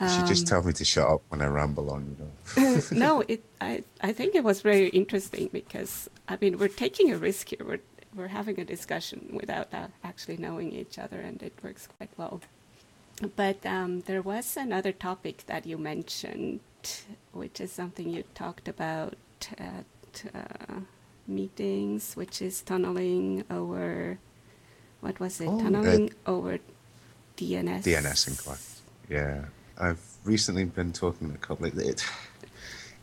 [0.00, 2.02] you should just Um, tell me to shut up when I ramble on.
[2.10, 2.82] You know.
[2.92, 3.42] no, it.
[3.60, 7.64] I I think it was very interesting because I mean we're taking a risk here.
[7.64, 7.80] We're
[8.16, 12.40] we're having a discussion without uh, actually knowing each other, and it works quite well.
[13.36, 16.60] But um, there was another topic that you mentioned,
[17.32, 19.14] which is something you talked about
[19.58, 20.80] at uh,
[21.26, 24.18] meetings, which is tunneling over.
[25.00, 25.48] What was it?
[25.48, 26.58] Oh, uh, tunneling over
[27.36, 27.82] DNS.
[27.82, 28.82] DNS inquiries.
[29.08, 29.44] Yeah,
[29.78, 31.66] I've recently been talking a couple.
[31.66, 32.04] Of, it,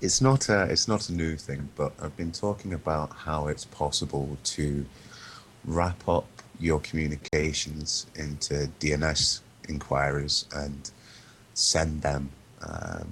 [0.01, 3.65] it's not a it's not a new thing, but I've been talking about how it's
[3.65, 4.85] possible to
[5.65, 6.27] wrap up
[6.59, 10.91] your communications into DNS inquiries and
[11.53, 12.29] send them,
[12.61, 13.03] um, uh,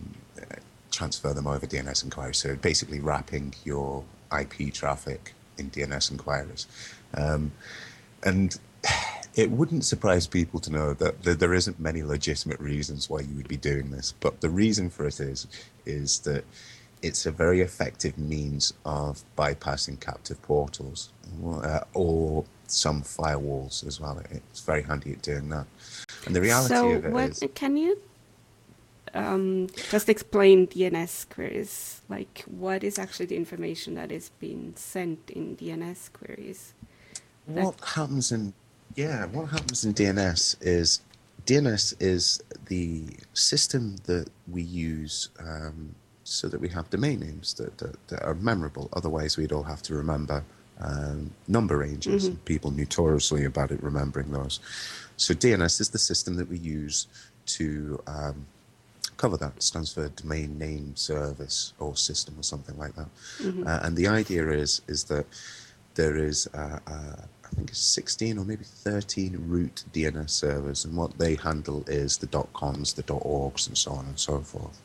[0.94, 2.38] transfer them over DNS inquiries.
[2.38, 4.04] So basically, wrapping your
[4.38, 6.68] IP traffic in DNS inquiries.
[7.16, 7.52] Um,
[8.24, 8.58] and
[9.36, 13.36] it wouldn't surprise people to know that th- there isn't many legitimate reasons why you
[13.36, 15.48] would be doing this, but the reason for it is
[15.86, 16.46] is that
[17.02, 21.10] it's a very effective means of bypassing captive portals
[21.46, 24.22] uh, or some firewalls as well.
[24.32, 25.66] It's very handy at doing that.
[26.26, 28.00] And the reality so of it what, is, can you
[29.14, 32.02] um, just explain DNS queries?
[32.10, 36.74] Like, what is actually the information that is being sent in DNS queries?
[37.46, 38.54] what happens in
[38.96, 41.02] yeah, what happens in DNS is
[41.46, 47.78] DNS is the system that we use um, so that we have domain names that,
[47.80, 48.90] that, that are memorable.
[48.94, 50.44] Otherwise, we'd all have to remember
[50.80, 52.34] um, number ranges, mm-hmm.
[52.34, 54.60] and people notoriously about it remembering those.
[55.18, 57.08] So DNS is the system that we use
[57.46, 58.46] to um,
[59.24, 59.54] cover that.
[59.56, 63.10] It stands for Domain Name Service or System or something like that.
[63.42, 63.66] Mm-hmm.
[63.66, 65.26] Uh, and the idea is is that
[65.96, 70.98] there is uh, uh, I think it's 16 or maybe 13 root DNS servers, and
[70.98, 74.80] what they handle is the .coms, the .orgs, and so on and so forth.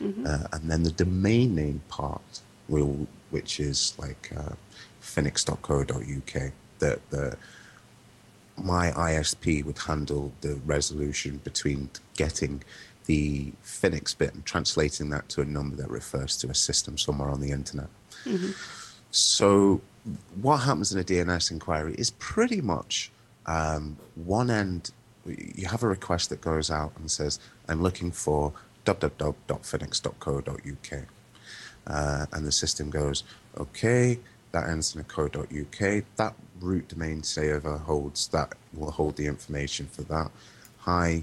[0.00, 0.26] Mm-hmm.
[0.26, 4.54] Uh, and then the domain name part will, which is like uh,
[5.02, 7.36] finux.co.uk, that the
[8.56, 12.62] my ISP would handle the resolution between getting
[13.06, 17.28] the Finux bit and translating that to a number that refers to a system somewhere
[17.28, 17.88] on the internet.
[18.24, 18.52] Mm-hmm.
[19.10, 19.80] So
[20.40, 23.10] what happens in a DNS inquiry is pretty much
[23.46, 24.92] um, one end.
[25.26, 28.52] You have a request that goes out and says, "I'm looking for
[28.86, 31.04] www.finux.co.uk,"
[31.86, 33.24] uh, and the system goes,
[33.56, 34.20] "Okay."
[34.52, 36.04] That ends in a .co.uk.
[36.16, 40.32] That root domain server holds that will hold the information for that.
[40.78, 41.22] Hi,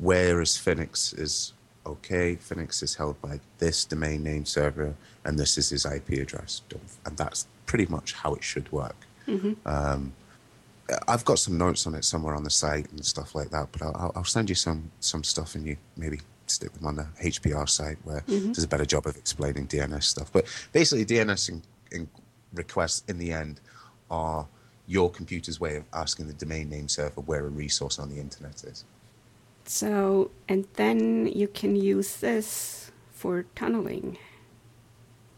[0.00, 1.52] where is Finux is
[1.86, 2.36] okay.
[2.36, 6.62] Finux is held by this domain name server, and this is his IP address,
[7.06, 8.96] and that's pretty much how it should work.
[9.26, 9.52] Mm-hmm.
[9.66, 10.12] Um,
[11.08, 13.82] I've got some notes on it somewhere on the site and stuff like that, but
[13.82, 17.68] I'll, I'll send you some some stuff and you maybe stick them on the HPR
[17.68, 18.52] site where mm-hmm.
[18.52, 20.30] does a better job of explaining DNS stuff.
[20.32, 22.08] But basically, DNS in, in
[22.52, 23.60] requests in the end
[24.10, 24.46] are
[24.86, 28.62] your computer's way of asking the domain name server where a resource on the internet
[28.64, 28.84] is.
[29.64, 34.18] So, and then you can use this for tunneling.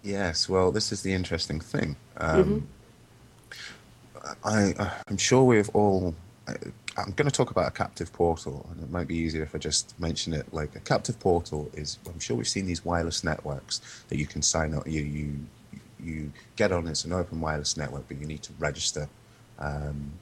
[0.02, 1.96] Yes, well, this is the interesting thing.
[2.18, 2.66] Um,
[3.50, 4.32] mm-hmm.
[4.44, 6.14] I, I'm sure we've all.
[6.96, 9.58] I'm going to talk about a captive portal, and it might be easier if I
[9.58, 10.52] just mention it.
[10.52, 14.42] Like a captive portal is, I'm sure we've seen these wireless networks that you can
[14.42, 14.86] sign up.
[14.86, 15.34] You you
[15.98, 16.86] you get on.
[16.86, 19.08] It's an open wireless network, but you need to register
[19.58, 20.12] um,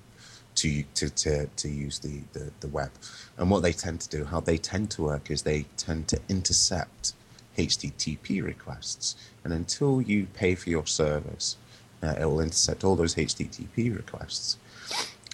[0.57, 2.91] to, to to to use the, the the web.
[3.38, 6.21] And what they tend to do, how they tend to work, is they tend to
[6.29, 7.15] intercept
[7.57, 9.17] HTTP requests.
[9.45, 11.57] And until you pay for your service,
[12.03, 14.57] uh, it will intercept all those HTTP requests.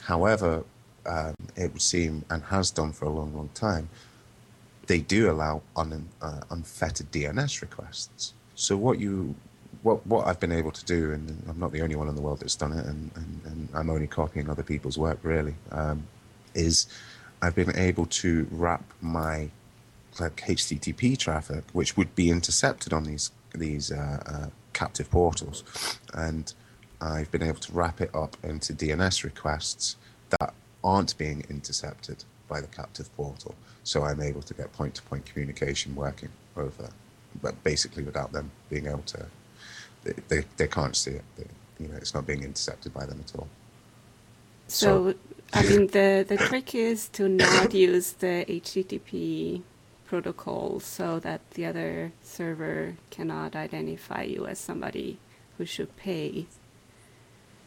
[0.02, 0.64] However,
[1.06, 3.88] um, it would seem, and has done for a long, long time,
[4.86, 8.32] they do allow un, uh, unfettered DNS requests.
[8.54, 9.34] So what you,
[9.82, 12.22] what what I've been able to do, and I'm not the only one in the
[12.22, 16.06] world that's done it, and, and, and I'm only copying other people's work really, um,
[16.54, 16.86] is
[17.42, 19.50] I've been able to wrap my
[20.20, 25.64] like HTTP traffic, which would be intercepted on these these uh, uh, captive portals,
[26.12, 26.52] and
[27.00, 29.96] I've been able to wrap it up into DNS requests
[30.30, 33.54] that aren't being intercepted by the captive portal.
[33.84, 36.90] So I'm able to get point-to-point communication working over,
[37.40, 39.26] but basically without them being able to,
[40.04, 41.24] they they, they can't see it.
[41.36, 41.46] They,
[41.80, 43.48] you know, it's not being intercepted by them at all.
[44.66, 45.18] So, so
[45.52, 49.62] I mean, the the trick is to not use the HTTP
[50.08, 55.18] protocol so that the other server cannot identify you as somebody
[55.58, 56.46] who should pay.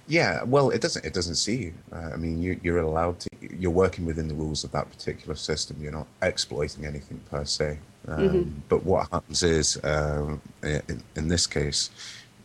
[0.07, 1.05] Yeah, well, it doesn't.
[1.05, 1.73] It doesn't see you.
[1.93, 3.29] Uh, I mean, you, you're allowed to.
[3.39, 5.77] You're working within the rules of that particular system.
[5.79, 7.77] You're not exploiting anything per se.
[8.07, 8.49] Um, mm-hmm.
[8.67, 11.91] But what happens is, um, in, in, this case,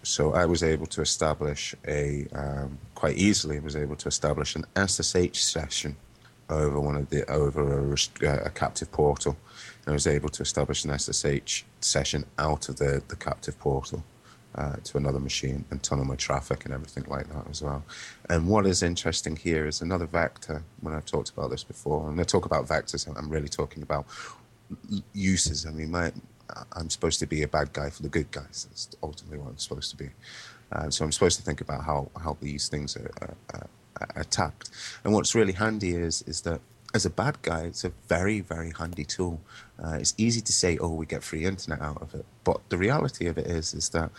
[0.07, 3.57] so I was able to establish a um, quite easily.
[3.57, 5.97] I was able to establish an SSH session
[6.49, 9.37] over one of the over a, a captive portal
[9.85, 14.05] And I was able to establish an SSH session out of the, the captive portal
[14.55, 17.85] uh, to another machine and tunnel my traffic and everything like that as well.
[18.31, 20.63] And what is interesting here is another vector.
[20.83, 24.07] When I've talked about this before, and I talk about vectors, I'm really talking about
[25.13, 25.67] uses.
[25.67, 26.13] I mean, my,
[26.73, 28.67] I'm supposed to be a bad guy for the good guys.
[28.69, 30.11] That's ultimately what I'm supposed to be.
[30.73, 33.69] Uh, so I'm supposed to think about how, how these things are, are, are
[34.17, 34.71] attacked.
[35.05, 36.61] And what's really handy is is that
[36.95, 39.41] as a bad guy, it's a very, very handy tool.
[39.83, 42.25] Uh, it's easy to say, oh, we get free internet out of it.
[42.43, 44.11] But the reality of it is, is that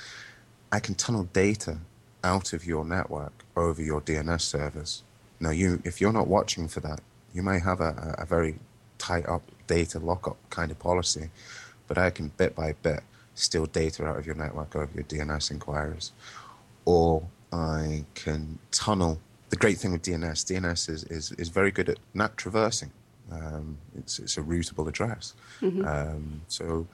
[0.71, 1.79] I can tunnel data
[2.23, 5.03] out of your network over your DNS servers.
[5.39, 6.99] Now, you, if you're not watching for that,
[7.33, 8.59] you may have a, a very
[8.97, 11.29] tight up data lockup kind of policy,
[11.87, 13.01] but I can bit by bit
[13.35, 16.11] steal data out of your network over your DNS inquiries.
[16.85, 19.19] Or I can tunnel
[19.49, 22.91] the great thing with DNS, DNS is, is, is very good at NAT traversing.
[23.31, 25.33] Um, it's, it's a routable address.
[25.61, 25.85] Mm-hmm.
[25.85, 26.87] Um, so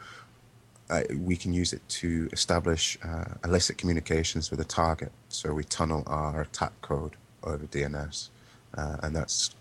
[0.90, 5.12] uh, we can use it to establish uh, illicit communications with a target.
[5.30, 8.30] So we tunnel our attack code over DNS.
[8.78, 9.56] Uh, and that's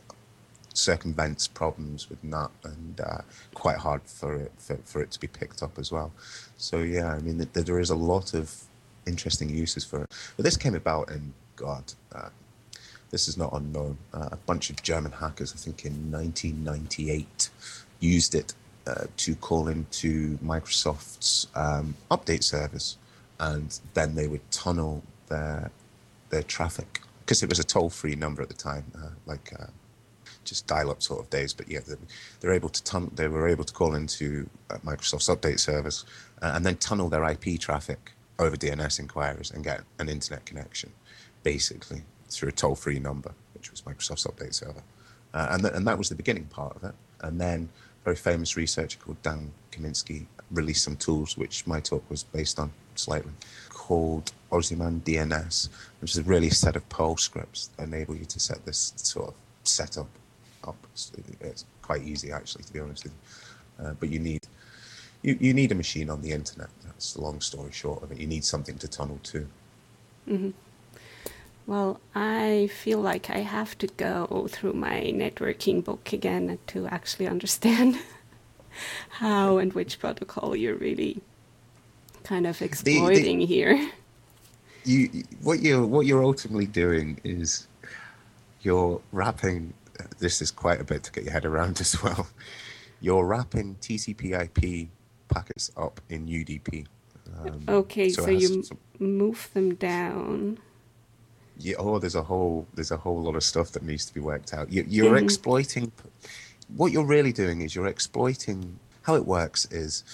[0.74, 3.18] circumvents problems with NAT and uh,
[3.54, 6.12] quite hard for it for, for it to be picked up as well.
[6.56, 8.64] So yeah, I mean th- there is a lot of
[9.06, 10.10] interesting uses for it.
[10.36, 11.84] But this came about in God.
[12.14, 12.28] Uh,
[13.10, 13.98] this is not unknown.
[14.14, 17.50] Uh, a bunch of German hackers, I think in 1998,
[18.00, 18.54] used it
[18.86, 22.96] uh, to call into Microsoft's um, update service,
[23.38, 25.70] and then they would tunnel their
[26.30, 29.66] their traffic because it was a toll-free number at the time, uh, like uh,
[30.44, 31.52] just dial-up sort of days.
[31.52, 31.94] But yeah, they,
[32.40, 36.04] they're able to tun- they were able to call into uh, Microsoft's update service
[36.40, 40.92] uh, and then tunnel their IP traffic over DNS inquiries and get an internet connection,
[41.42, 44.82] basically through a toll-free number, which was Microsoft's update server,
[45.34, 46.94] uh, and th- and that was the beginning part of it.
[47.20, 47.68] And then
[48.00, 52.58] a very famous researcher called Dan Kaminsky released some tools, which my talk was based
[52.58, 53.32] on slightly,
[53.68, 55.68] called OzymanDNS,
[56.00, 59.28] which is really a set of Perl scripts that enable you to set this sort
[59.28, 59.34] of
[59.64, 60.08] setup
[60.66, 60.76] up.
[60.92, 63.84] It's, it's quite easy, actually, to be honest with you.
[63.84, 64.40] Uh, but you need
[65.22, 66.68] you, you need a machine on the internet.
[66.84, 68.18] That's the long story short of it.
[68.18, 69.48] You need something to tunnel to.
[70.28, 70.50] Mm-hmm.
[71.66, 77.28] Well, I feel like I have to go through my networking book again to actually
[77.28, 77.98] understand
[79.10, 81.22] how and which protocol you're really
[82.24, 83.90] kind of exploiting the, the, here.
[84.84, 87.68] You, what you what you're ultimately doing is
[88.62, 89.72] you're wrapping.
[90.18, 92.28] This is quite a bit to get your head around as well.
[93.00, 94.88] You're wrapping TCP/IP
[95.28, 96.86] packets up in UDP.
[97.38, 100.58] Um, okay, so, so you some, move them down.
[101.58, 101.76] Yeah.
[101.78, 104.52] Oh, there's a whole there's a whole lot of stuff that needs to be worked
[104.52, 104.72] out.
[104.72, 105.24] You, you're mm-hmm.
[105.24, 105.92] exploiting.
[106.76, 108.78] What you're really doing is you're exploiting.
[109.02, 110.04] How it works is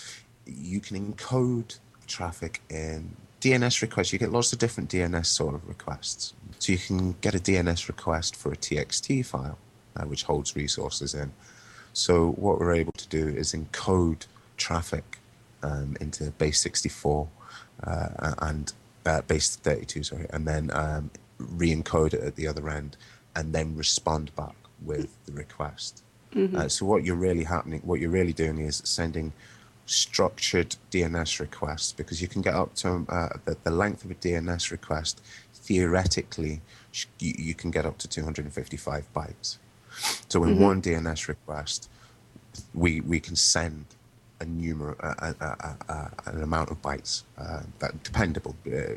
[0.46, 4.12] you can encode traffic in DNS requests.
[4.12, 6.34] You get lots of different DNS sort of requests.
[6.58, 9.58] So you can get a DNS request for a TXT file,
[9.98, 11.32] uh, which holds resources in.
[11.92, 14.26] So what we're able to do is encode
[14.56, 15.18] traffic
[15.62, 17.28] um, into base 64
[17.84, 18.72] uh, and
[19.06, 22.96] uh, base 32, sorry, and then um, re-encode it at the other end,
[23.34, 26.02] and then respond back with the request.
[26.34, 26.56] Mm-hmm.
[26.56, 29.32] Uh, so what you're really happening, what you're really doing is sending
[29.86, 34.14] structured DNS requests because you can get up to uh, the, the, length of a
[34.14, 35.22] DNS request.
[35.54, 36.60] Theoretically,
[37.18, 39.56] you, you, can get up to 255 bytes.
[40.28, 40.62] So in mm-hmm.
[40.62, 41.90] one DNS request,
[42.74, 43.86] we we can send
[44.40, 48.94] a numer a, a, a, an amount of bytes uh, that dependable, uh,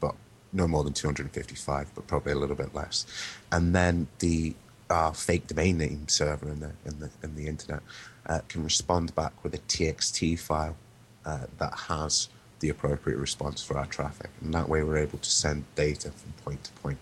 [0.00, 0.14] but
[0.52, 3.06] no more than 255, but probably a little bit less.
[3.50, 4.54] And then the
[4.90, 7.82] uh, fake domain name server in the in the in the internet
[8.26, 10.76] uh, can respond back with a TXT file
[11.24, 12.28] uh, that has
[12.60, 16.32] the appropriate response for our traffic, and that way we're able to send data from
[16.44, 16.98] point to point.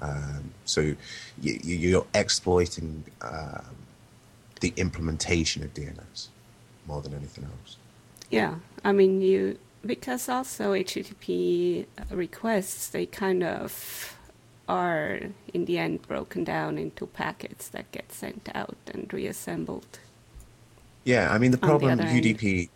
[0.00, 0.94] Um, so
[1.40, 3.76] you, are exploiting um,
[4.60, 6.28] the implementation of DNS
[6.86, 7.76] more than anything else.
[8.30, 14.16] Yeah, I mean you because also HTTP requests they kind of
[14.68, 15.18] are
[15.52, 19.98] in the end broken down into packets that get sent out and reassembled.
[21.04, 22.68] Yeah, I mean the problem the UDP,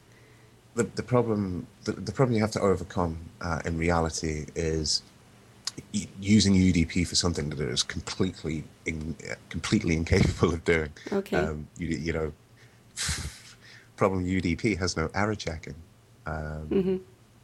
[0.74, 5.02] the, the problem the, the problem you have to overcome uh, in reality is
[6.20, 9.16] using UDP for something that it is completely in,
[9.48, 10.90] completely incapable of doing.
[11.12, 11.36] Okay.
[11.36, 12.32] Um, you, you know,
[13.96, 15.74] problem UDP has no error checking.
[16.26, 16.96] Um, mm-hmm.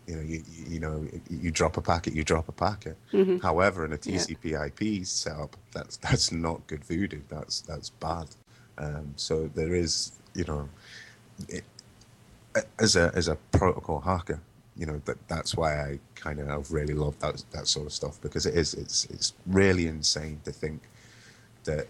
[0.06, 2.96] You know, you, you know, you drop a packet, you drop a packet.
[3.12, 3.38] Mm-hmm.
[3.38, 7.20] However, in a TCP/IP setup, that's that's not good voodoo.
[7.28, 8.26] That's that's bad.
[8.78, 10.68] Um, so there is, you know,
[11.48, 11.64] it,
[12.78, 14.40] as a as a protocol hacker,
[14.80, 18.18] you know that that's why I kind of really love that that sort of stuff
[18.22, 20.80] because it is it's it's really insane to think
[21.64, 21.86] that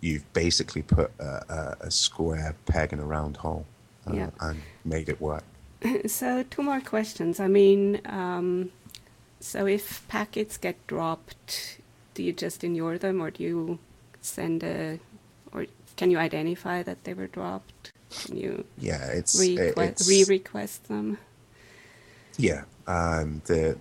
[0.00, 1.44] you've basically put a,
[1.82, 3.66] a, a square peg in a round hole
[4.08, 4.30] uh, yeah.
[4.40, 5.44] and made it work.
[6.06, 7.40] So two more questions.
[7.40, 8.70] I mean, um,
[9.40, 11.78] so if packets get dropped,
[12.14, 13.78] do you just ignore them, or do you
[14.20, 14.98] send a,
[15.52, 15.66] or
[15.96, 17.92] can you identify that they were dropped?
[18.10, 21.18] Can you yeah, it's request, re-request them?
[22.40, 23.76] Yeah, um, the,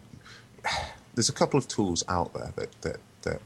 [1.16, 3.41] there's a couple of tools out there that that, that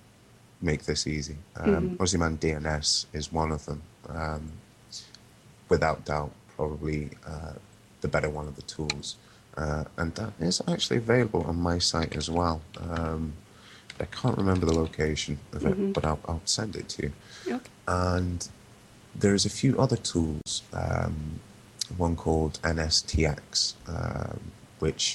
[0.61, 1.37] make this easy.
[1.55, 2.35] Um, mm-hmm.
[2.35, 4.51] DNS is one of them, um,
[5.69, 7.53] without doubt probably uh,
[8.01, 9.17] the better one of the tools.
[9.55, 12.61] Uh, and that is actually available on my site as well.
[12.89, 13.33] Um,
[13.99, 15.91] I can't remember the location of it, mm-hmm.
[15.91, 17.13] but I'll, I'll, send it to you.
[17.87, 18.47] And
[19.13, 20.63] there's a few other tools.
[20.73, 21.39] Um,
[21.97, 24.39] one called NSTX, um,
[24.83, 25.05] which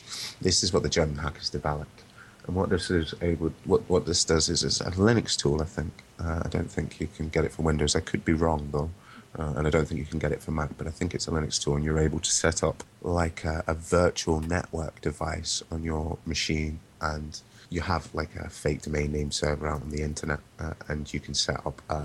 [0.41, 2.01] this is what the German hackers developed.
[2.47, 5.61] And what this is able, what what this does is it's a Linux tool.
[5.61, 5.93] I think.
[6.25, 7.95] Uh, I don't think you can get it for Windows.
[7.95, 8.91] I could be wrong though.
[9.39, 11.29] Uh, and I don't think you can get it for Mac, but I think it's
[11.29, 15.63] a Linux tool, and you're able to set up like a, a virtual network device
[15.71, 20.03] on your machine, and you have like a fake domain name server out on the
[20.03, 22.01] internet, uh, and you can set up a,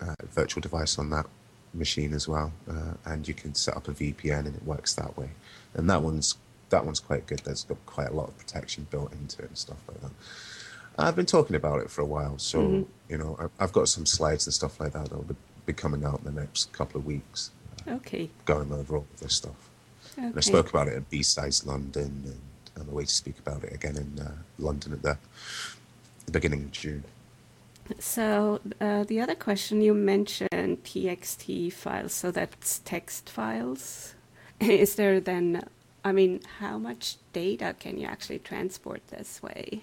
[0.00, 1.26] a, virtual device on that
[1.74, 5.16] machine as well, uh, and you can set up a VPN, and it works that
[5.18, 5.30] way.
[5.74, 6.36] And that one's
[6.74, 7.38] that one's quite good.
[7.40, 10.10] There's got quite a lot of protection built into it and stuff like that.
[10.98, 12.82] I've been talking about it for a while, so mm-hmm.
[13.08, 15.26] you know I've got some slides and stuff like that that'll
[15.66, 17.50] be coming out in the next couple of weeks.
[17.86, 18.28] Uh, okay.
[18.44, 19.70] Going over all of this stuff.
[20.18, 20.26] Okay.
[20.26, 22.40] And I spoke about it at B-Sides London, and
[22.80, 25.18] I'm away to speak about it again in uh, London at the,
[26.26, 27.04] the, beginning of June.
[27.98, 34.14] So uh, the other question you mentioned TXT files, so that's text files.
[34.60, 35.64] Is there then?
[36.04, 39.82] I mean, how much data can you actually transport this way?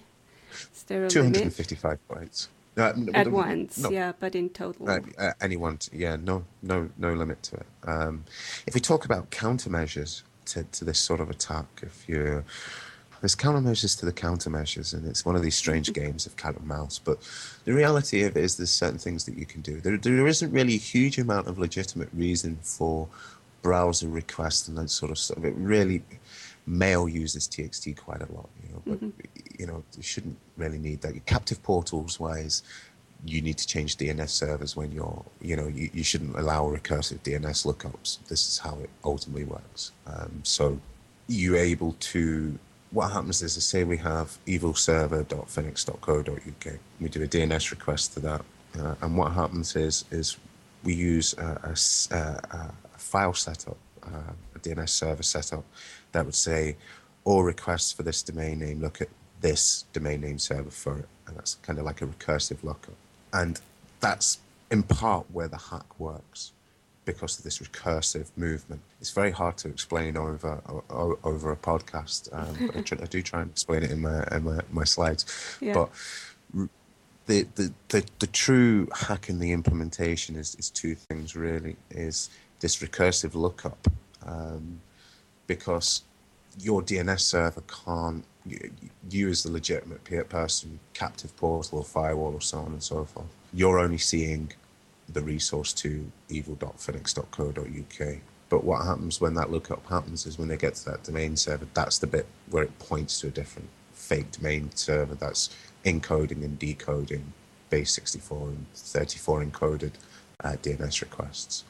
[0.74, 2.30] Is there a 255 limit?
[2.30, 2.48] bytes.
[2.74, 3.90] Uh, At once, no.
[3.90, 4.88] yeah, but in total.
[4.88, 7.66] Uh, uh, anyone, yeah, no, no, no limit to it.
[7.84, 8.24] Um,
[8.66, 12.44] if we talk about countermeasures to, to this sort of attack, if you
[13.22, 16.66] there's countermeasures to the countermeasures, and it's one of these strange games of cat and
[16.66, 16.98] mouse.
[16.98, 17.18] But
[17.64, 19.80] the reality of it is, there's certain things that you can do.
[19.80, 23.08] There, there isn't really a huge amount of legitimate reason for
[23.62, 25.44] browser requests and that sort of stuff.
[25.44, 26.02] It really
[26.66, 29.20] mail uses TXT quite a lot, you know, but mm-hmm.
[29.58, 31.26] you know, you shouldn't really need that.
[31.26, 32.62] Captive portals wise,
[33.24, 37.20] you need to change DNS servers when you're, you know, you, you shouldn't allow recursive
[37.20, 38.18] DNS lookups.
[38.28, 39.92] This is how it ultimately works.
[40.06, 40.78] Um, so
[41.28, 42.58] you're able to,
[42.90, 46.78] what happens is, say we have evilserver.finux.co.uk.
[47.00, 48.42] We do a DNS request to that.
[48.78, 50.36] Uh, and what happens is, is
[50.82, 51.76] we use a, a,
[52.16, 52.74] a, a
[53.12, 55.64] file setup, uh, a DNS server setup
[56.12, 56.76] that would say,
[57.24, 59.08] all requests for this domain name look at
[59.42, 61.08] this domain name server for it.
[61.26, 62.96] And that's kind of like a recursive lookup.
[63.32, 63.60] And
[64.00, 64.38] that's
[64.70, 66.52] in part where the hack works
[67.04, 68.80] because of this recursive movement.
[69.00, 70.60] It's very hard to explain over
[71.30, 74.24] over a podcast, um, but I, try, I, do try and explain it in my
[74.32, 75.22] in my, my slides.
[75.60, 75.74] Yeah.
[75.74, 75.88] But
[77.26, 82.30] the, the, the, the true hack in the implementation is, is two things really is
[82.62, 83.86] this recursive lookup
[84.24, 84.80] um,
[85.46, 86.02] because
[86.60, 88.24] your DNS server can't
[89.10, 93.26] you as the legitimate person, captive portal or firewall or so on and so forth.
[93.52, 94.52] You're only seeing
[95.08, 98.18] the resource to evil.finux.co.uk.
[98.48, 101.66] But what happens when that lookup happens is when they get to that domain server,
[101.72, 105.50] that's the bit where it points to a different fake domain server that's
[105.84, 107.32] encoding and decoding
[107.70, 109.92] base 64 and 34 encoded
[110.44, 111.64] uh, DNS requests.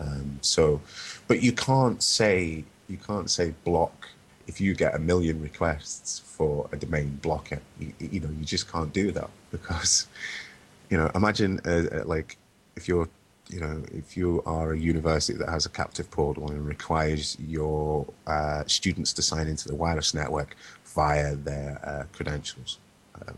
[0.00, 0.80] Um, so,
[1.28, 4.08] but you can't say you can't say block
[4.46, 7.62] if you get a million requests for a domain, block it.
[7.78, 10.06] You, you know, you just can't do that because,
[10.90, 12.36] you know, imagine uh, uh, like
[12.76, 13.08] if you're,
[13.48, 18.06] you know, if you are a university that has a captive portal and requires your
[18.26, 22.78] uh, students to sign into the wireless network via their uh, credentials.
[23.26, 23.36] Um,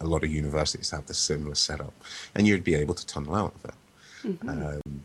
[0.00, 1.92] a lot of universities have this similar setup,
[2.34, 3.74] and you'd be able to tunnel out of it.
[4.24, 4.48] Mm-hmm.
[4.48, 5.04] Um,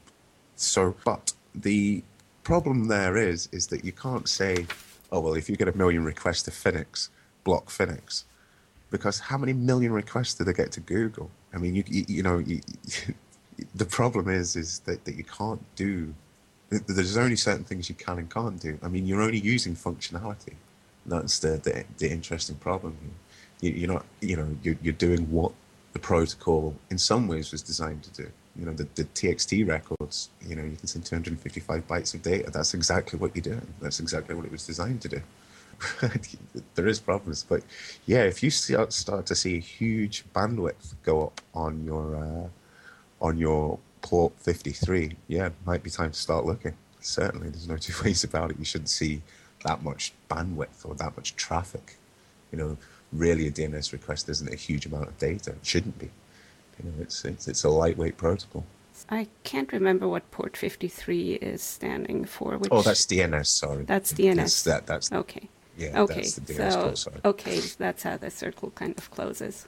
[0.61, 2.03] so, but the
[2.43, 4.65] problem there is, is that you can't say
[5.11, 7.09] oh well, if you get a million requests to Finux,
[7.43, 8.23] block Finux,
[8.89, 11.29] because how many million requests do they get to Google?
[11.53, 12.61] I mean, you you, you know, you,
[13.75, 16.13] the problem is is that, that you can't do.
[16.69, 18.79] There's only certain things you can and can't do.
[18.81, 20.53] I mean, you're only using functionality.
[21.05, 22.97] That's the the, the interesting problem.
[23.59, 25.51] You, you're not, you know, you're, you're doing what
[25.93, 30.29] the protocol in some ways was designed to do you know, the, the TXT records,
[30.45, 32.51] you know, you can send 255 bytes of data.
[32.51, 33.73] That's exactly what you're doing.
[33.81, 35.21] That's exactly what it was designed to do.
[36.75, 37.63] there is problems, but
[38.05, 38.91] yeah, if you start,
[39.25, 45.49] to see a huge bandwidth go up on your uh, on your port 53, yeah,
[45.65, 46.73] might be time to start looking.
[46.99, 48.59] Certainly, there's no two ways about it.
[48.59, 49.21] You shouldn't see
[49.63, 51.97] that much bandwidth or that much traffic.
[52.51, 52.77] You know,
[53.11, 55.51] really, a DNS request isn't a huge amount of data.
[55.51, 56.11] It shouldn't be.
[56.83, 58.65] You know, it's, it's, it's a lightweight protocol.
[59.09, 62.57] I can't remember what port 53 is standing for.
[62.57, 62.71] Which...
[62.71, 63.83] Oh, that's DNS, sorry.
[63.83, 64.35] That's DNS.
[64.35, 65.49] That's, that, that's, okay.
[65.77, 66.15] Yeah, okay.
[66.15, 67.17] that's the DNS so, sorry.
[67.25, 69.67] Okay, that's how the circle kind of closes.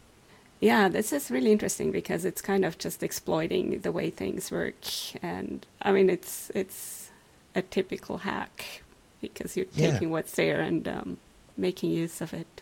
[0.59, 4.75] Yeah, this is really interesting because it's kind of just exploiting the way things work.
[5.21, 7.09] And I mean, it's, it's
[7.53, 8.83] a typical hack
[9.19, 9.91] because you're yeah.
[9.91, 11.17] taking what's there and um,
[11.57, 12.61] making use of it.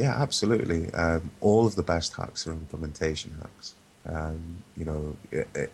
[0.00, 0.90] Yeah, absolutely.
[0.94, 3.74] Um, all of the best hacks are implementation hacks.
[4.06, 5.72] Um, you know, it, it,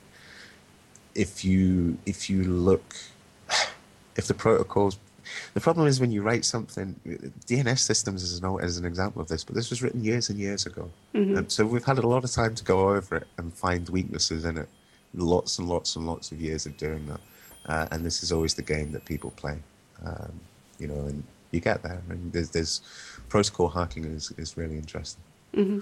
[1.14, 2.96] if you if you look,
[4.16, 4.98] if the protocols,
[5.54, 6.96] the problem is when you write something,
[7.46, 10.40] DNS systems is an, as an example of this, but this was written years and
[10.40, 10.90] years ago.
[11.14, 11.36] Mm-hmm.
[11.36, 14.44] And so we've had a lot of time to go over it and find weaknesses
[14.44, 14.68] in it.
[15.14, 17.20] Lots and lots and lots of years of doing that.
[17.66, 19.58] Uh, and this is always the game that people play.
[20.04, 20.32] Um,
[20.80, 21.22] you know, and
[21.56, 22.02] you get there.
[22.08, 22.80] And there's, there's
[23.28, 25.22] protocol hacking is, is really interesting.
[25.54, 25.80] Mm-hmm.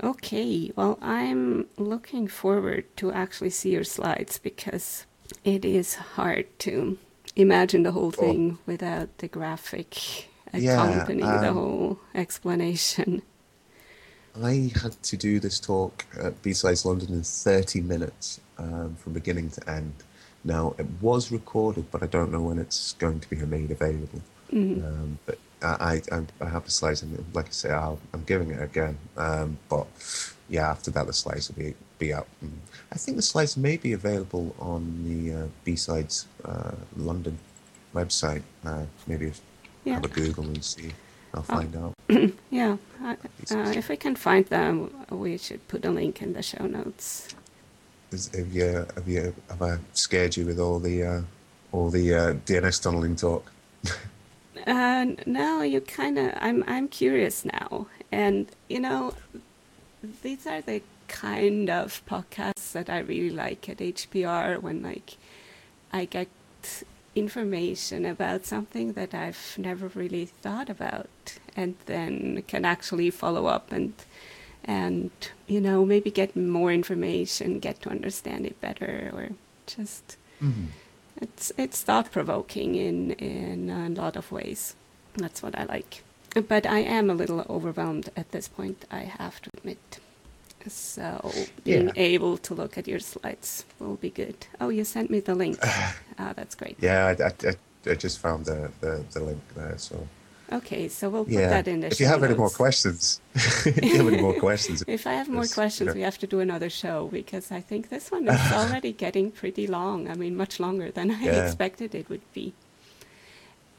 [0.00, 5.06] Okay, well, I'm looking forward to actually see your slides because
[5.42, 6.98] it is hard to
[7.34, 8.62] imagine the whole thing oh.
[8.66, 13.22] without the graphic accompanying yeah, um, the whole explanation.
[14.40, 19.50] I had to do this talk at B-Sides London in 30 minutes um, from beginning
[19.50, 19.94] to end.
[20.44, 24.22] Now, it was recorded, but I don't know when it's going to be made available.
[24.52, 24.84] Mm-hmm.
[24.84, 28.50] Um, but I, I, I have the slides, and like I say, i am giving
[28.50, 28.96] it again.
[29.16, 29.86] Um, but
[30.48, 32.28] yeah, after that, the slides will be be out.
[32.92, 37.38] I think the slides may be available on the uh, B-Sides uh, London
[37.94, 38.42] website.
[38.64, 39.32] Uh, maybe
[39.84, 39.94] yeah.
[39.94, 40.92] have a Google and see.
[41.34, 41.42] I'll oh.
[41.42, 41.92] find oh.
[42.10, 42.30] out.
[42.50, 43.16] yeah, uh,
[43.50, 47.28] if we can find them, we should put a link in the show notes.
[48.10, 51.20] Have you have you have I scared you with all the uh,
[51.72, 53.52] all the uh, DNS tunneling talk?
[54.66, 56.32] uh, no, you kind of.
[56.40, 59.12] I'm I'm curious now, and you know,
[60.22, 65.18] these are the kind of podcasts that I really like at HPR when like
[65.92, 66.28] I get
[67.14, 73.70] information about something that I've never really thought about, and then can actually follow up
[73.70, 73.92] and
[74.68, 75.10] and
[75.46, 79.30] you know maybe get more information, get to understand it better, or
[79.66, 80.66] just mm-hmm.
[81.20, 84.76] it's it's thought provoking in in a lot of ways.
[85.14, 86.04] That's what I like.
[86.46, 88.84] But I am a little overwhelmed at this point.
[88.90, 89.98] I have to admit.
[90.68, 91.32] So
[91.64, 91.92] being yeah.
[91.96, 94.46] able to look at your slides will be good.
[94.60, 95.58] Oh, you sent me the link.
[95.64, 96.76] ah, that's great.
[96.80, 97.54] Yeah, I, I,
[97.90, 99.78] I just found the, the, the link there.
[99.78, 100.06] So
[100.50, 101.48] Okay, so we'll put yeah.
[101.48, 102.30] that in the If you have notes.
[102.30, 104.82] any more questions, if you have any more questions.
[104.86, 108.10] if I have more questions, we have to do another show because I think this
[108.10, 110.08] one is already getting pretty long.
[110.08, 111.44] I mean, much longer than I yeah.
[111.44, 112.54] expected it would be.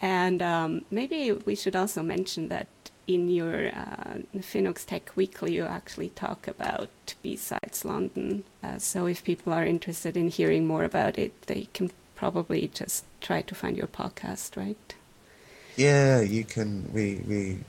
[0.02, 2.68] And um, maybe we should also mention that
[3.08, 6.90] in your uh, Finux Tech Weekly, you actually talk about
[7.24, 8.44] B-Sides London.
[8.64, 13.06] Uh, so if people are interested in hearing more about it, they can probably just
[13.20, 14.94] try to find your podcast, right?
[15.80, 16.92] Yeah, you can.
[16.92, 17.60] We we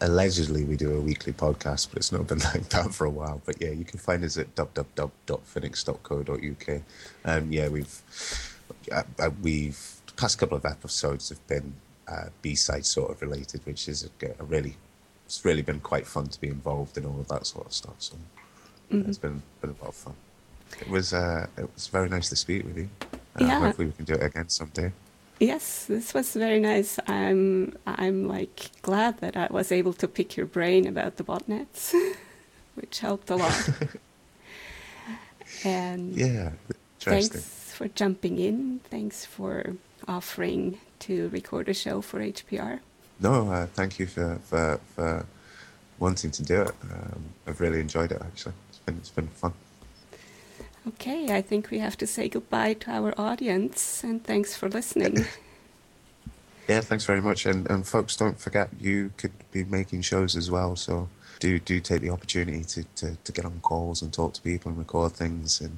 [0.00, 3.40] allegedly we do a weekly podcast, but it's not been like that for a while.
[3.46, 6.82] But yeah, you can find us at www.finux.co.uk.
[7.24, 8.02] Um, yeah, we've
[8.90, 9.78] uh, uh, we've
[10.16, 11.74] past couple of episodes have been
[12.08, 14.76] uh, B-side sort of related, which is a, a, really
[15.24, 17.94] it's really been quite fun to be involved in all of that sort of stuff.
[17.98, 18.16] So
[18.90, 19.08] mm-hmm.
[19.08, 20.14] it's been been a lot of fun.
[20.80, 22.90] It was uh, it was very nice to speak with you.
[23.02, 23.60] Uh, yeah.
[23.60, 24.90] Hopefully we can do it again someday.
[25.38, 26.98] Yes, this was very nice.
[27.06, 31.94] I'm I'm like glad that I was able to pick your brain about the botnets,
[32.74, 33.70] which helped a lot.
[35.64, 36.52] and yeah,
[37.00, 38.80] thanks for jumping in.
[38.84, 39.74] Thanks for
[40.08, 42.80] offering to record a show for HPR.
[43.20, 45.26] No, uh, thank you for, for for
[45.98, 46.74] wanting to do it.
[46.90, 48.22] Um, I've really enjoyed it.
[48.22, 49.52] Actually, it's been it's been fun.
[50.88, 55.26] Okay, I think we have to say goodbye to our audience and thanks for listening.
[56.68, 57.44] yeah, thanks very much.
[57.44, 60.76] And, and folks, don't forget you could be making shows as well.
[60.76, 61.08] So
[61.40, 64.70] do do take the opportunity to, to, to get on calls and talk to people
[64.70, 65.60] and record things.
[65.60, 65.76] And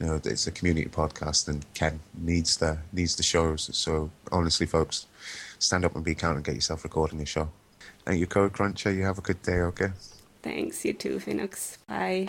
[0.00, 3.70] you know, it's a community podcast, and Ken needs the needs the shows.
[3.72, 5.06] So honestly, folks,
[5.58, 7.48] stand up and be counted and get yourself recording a show.
[8.04, 8.92] Thank you, Code Cruncher.
[8.92, 9.60] You have a good day.
[9.60, 9.92] Okay.
[10.42, 10.84] Thanks.
[10.84, 11.78] You too, Finux.
[11.88, 12.28] Bye.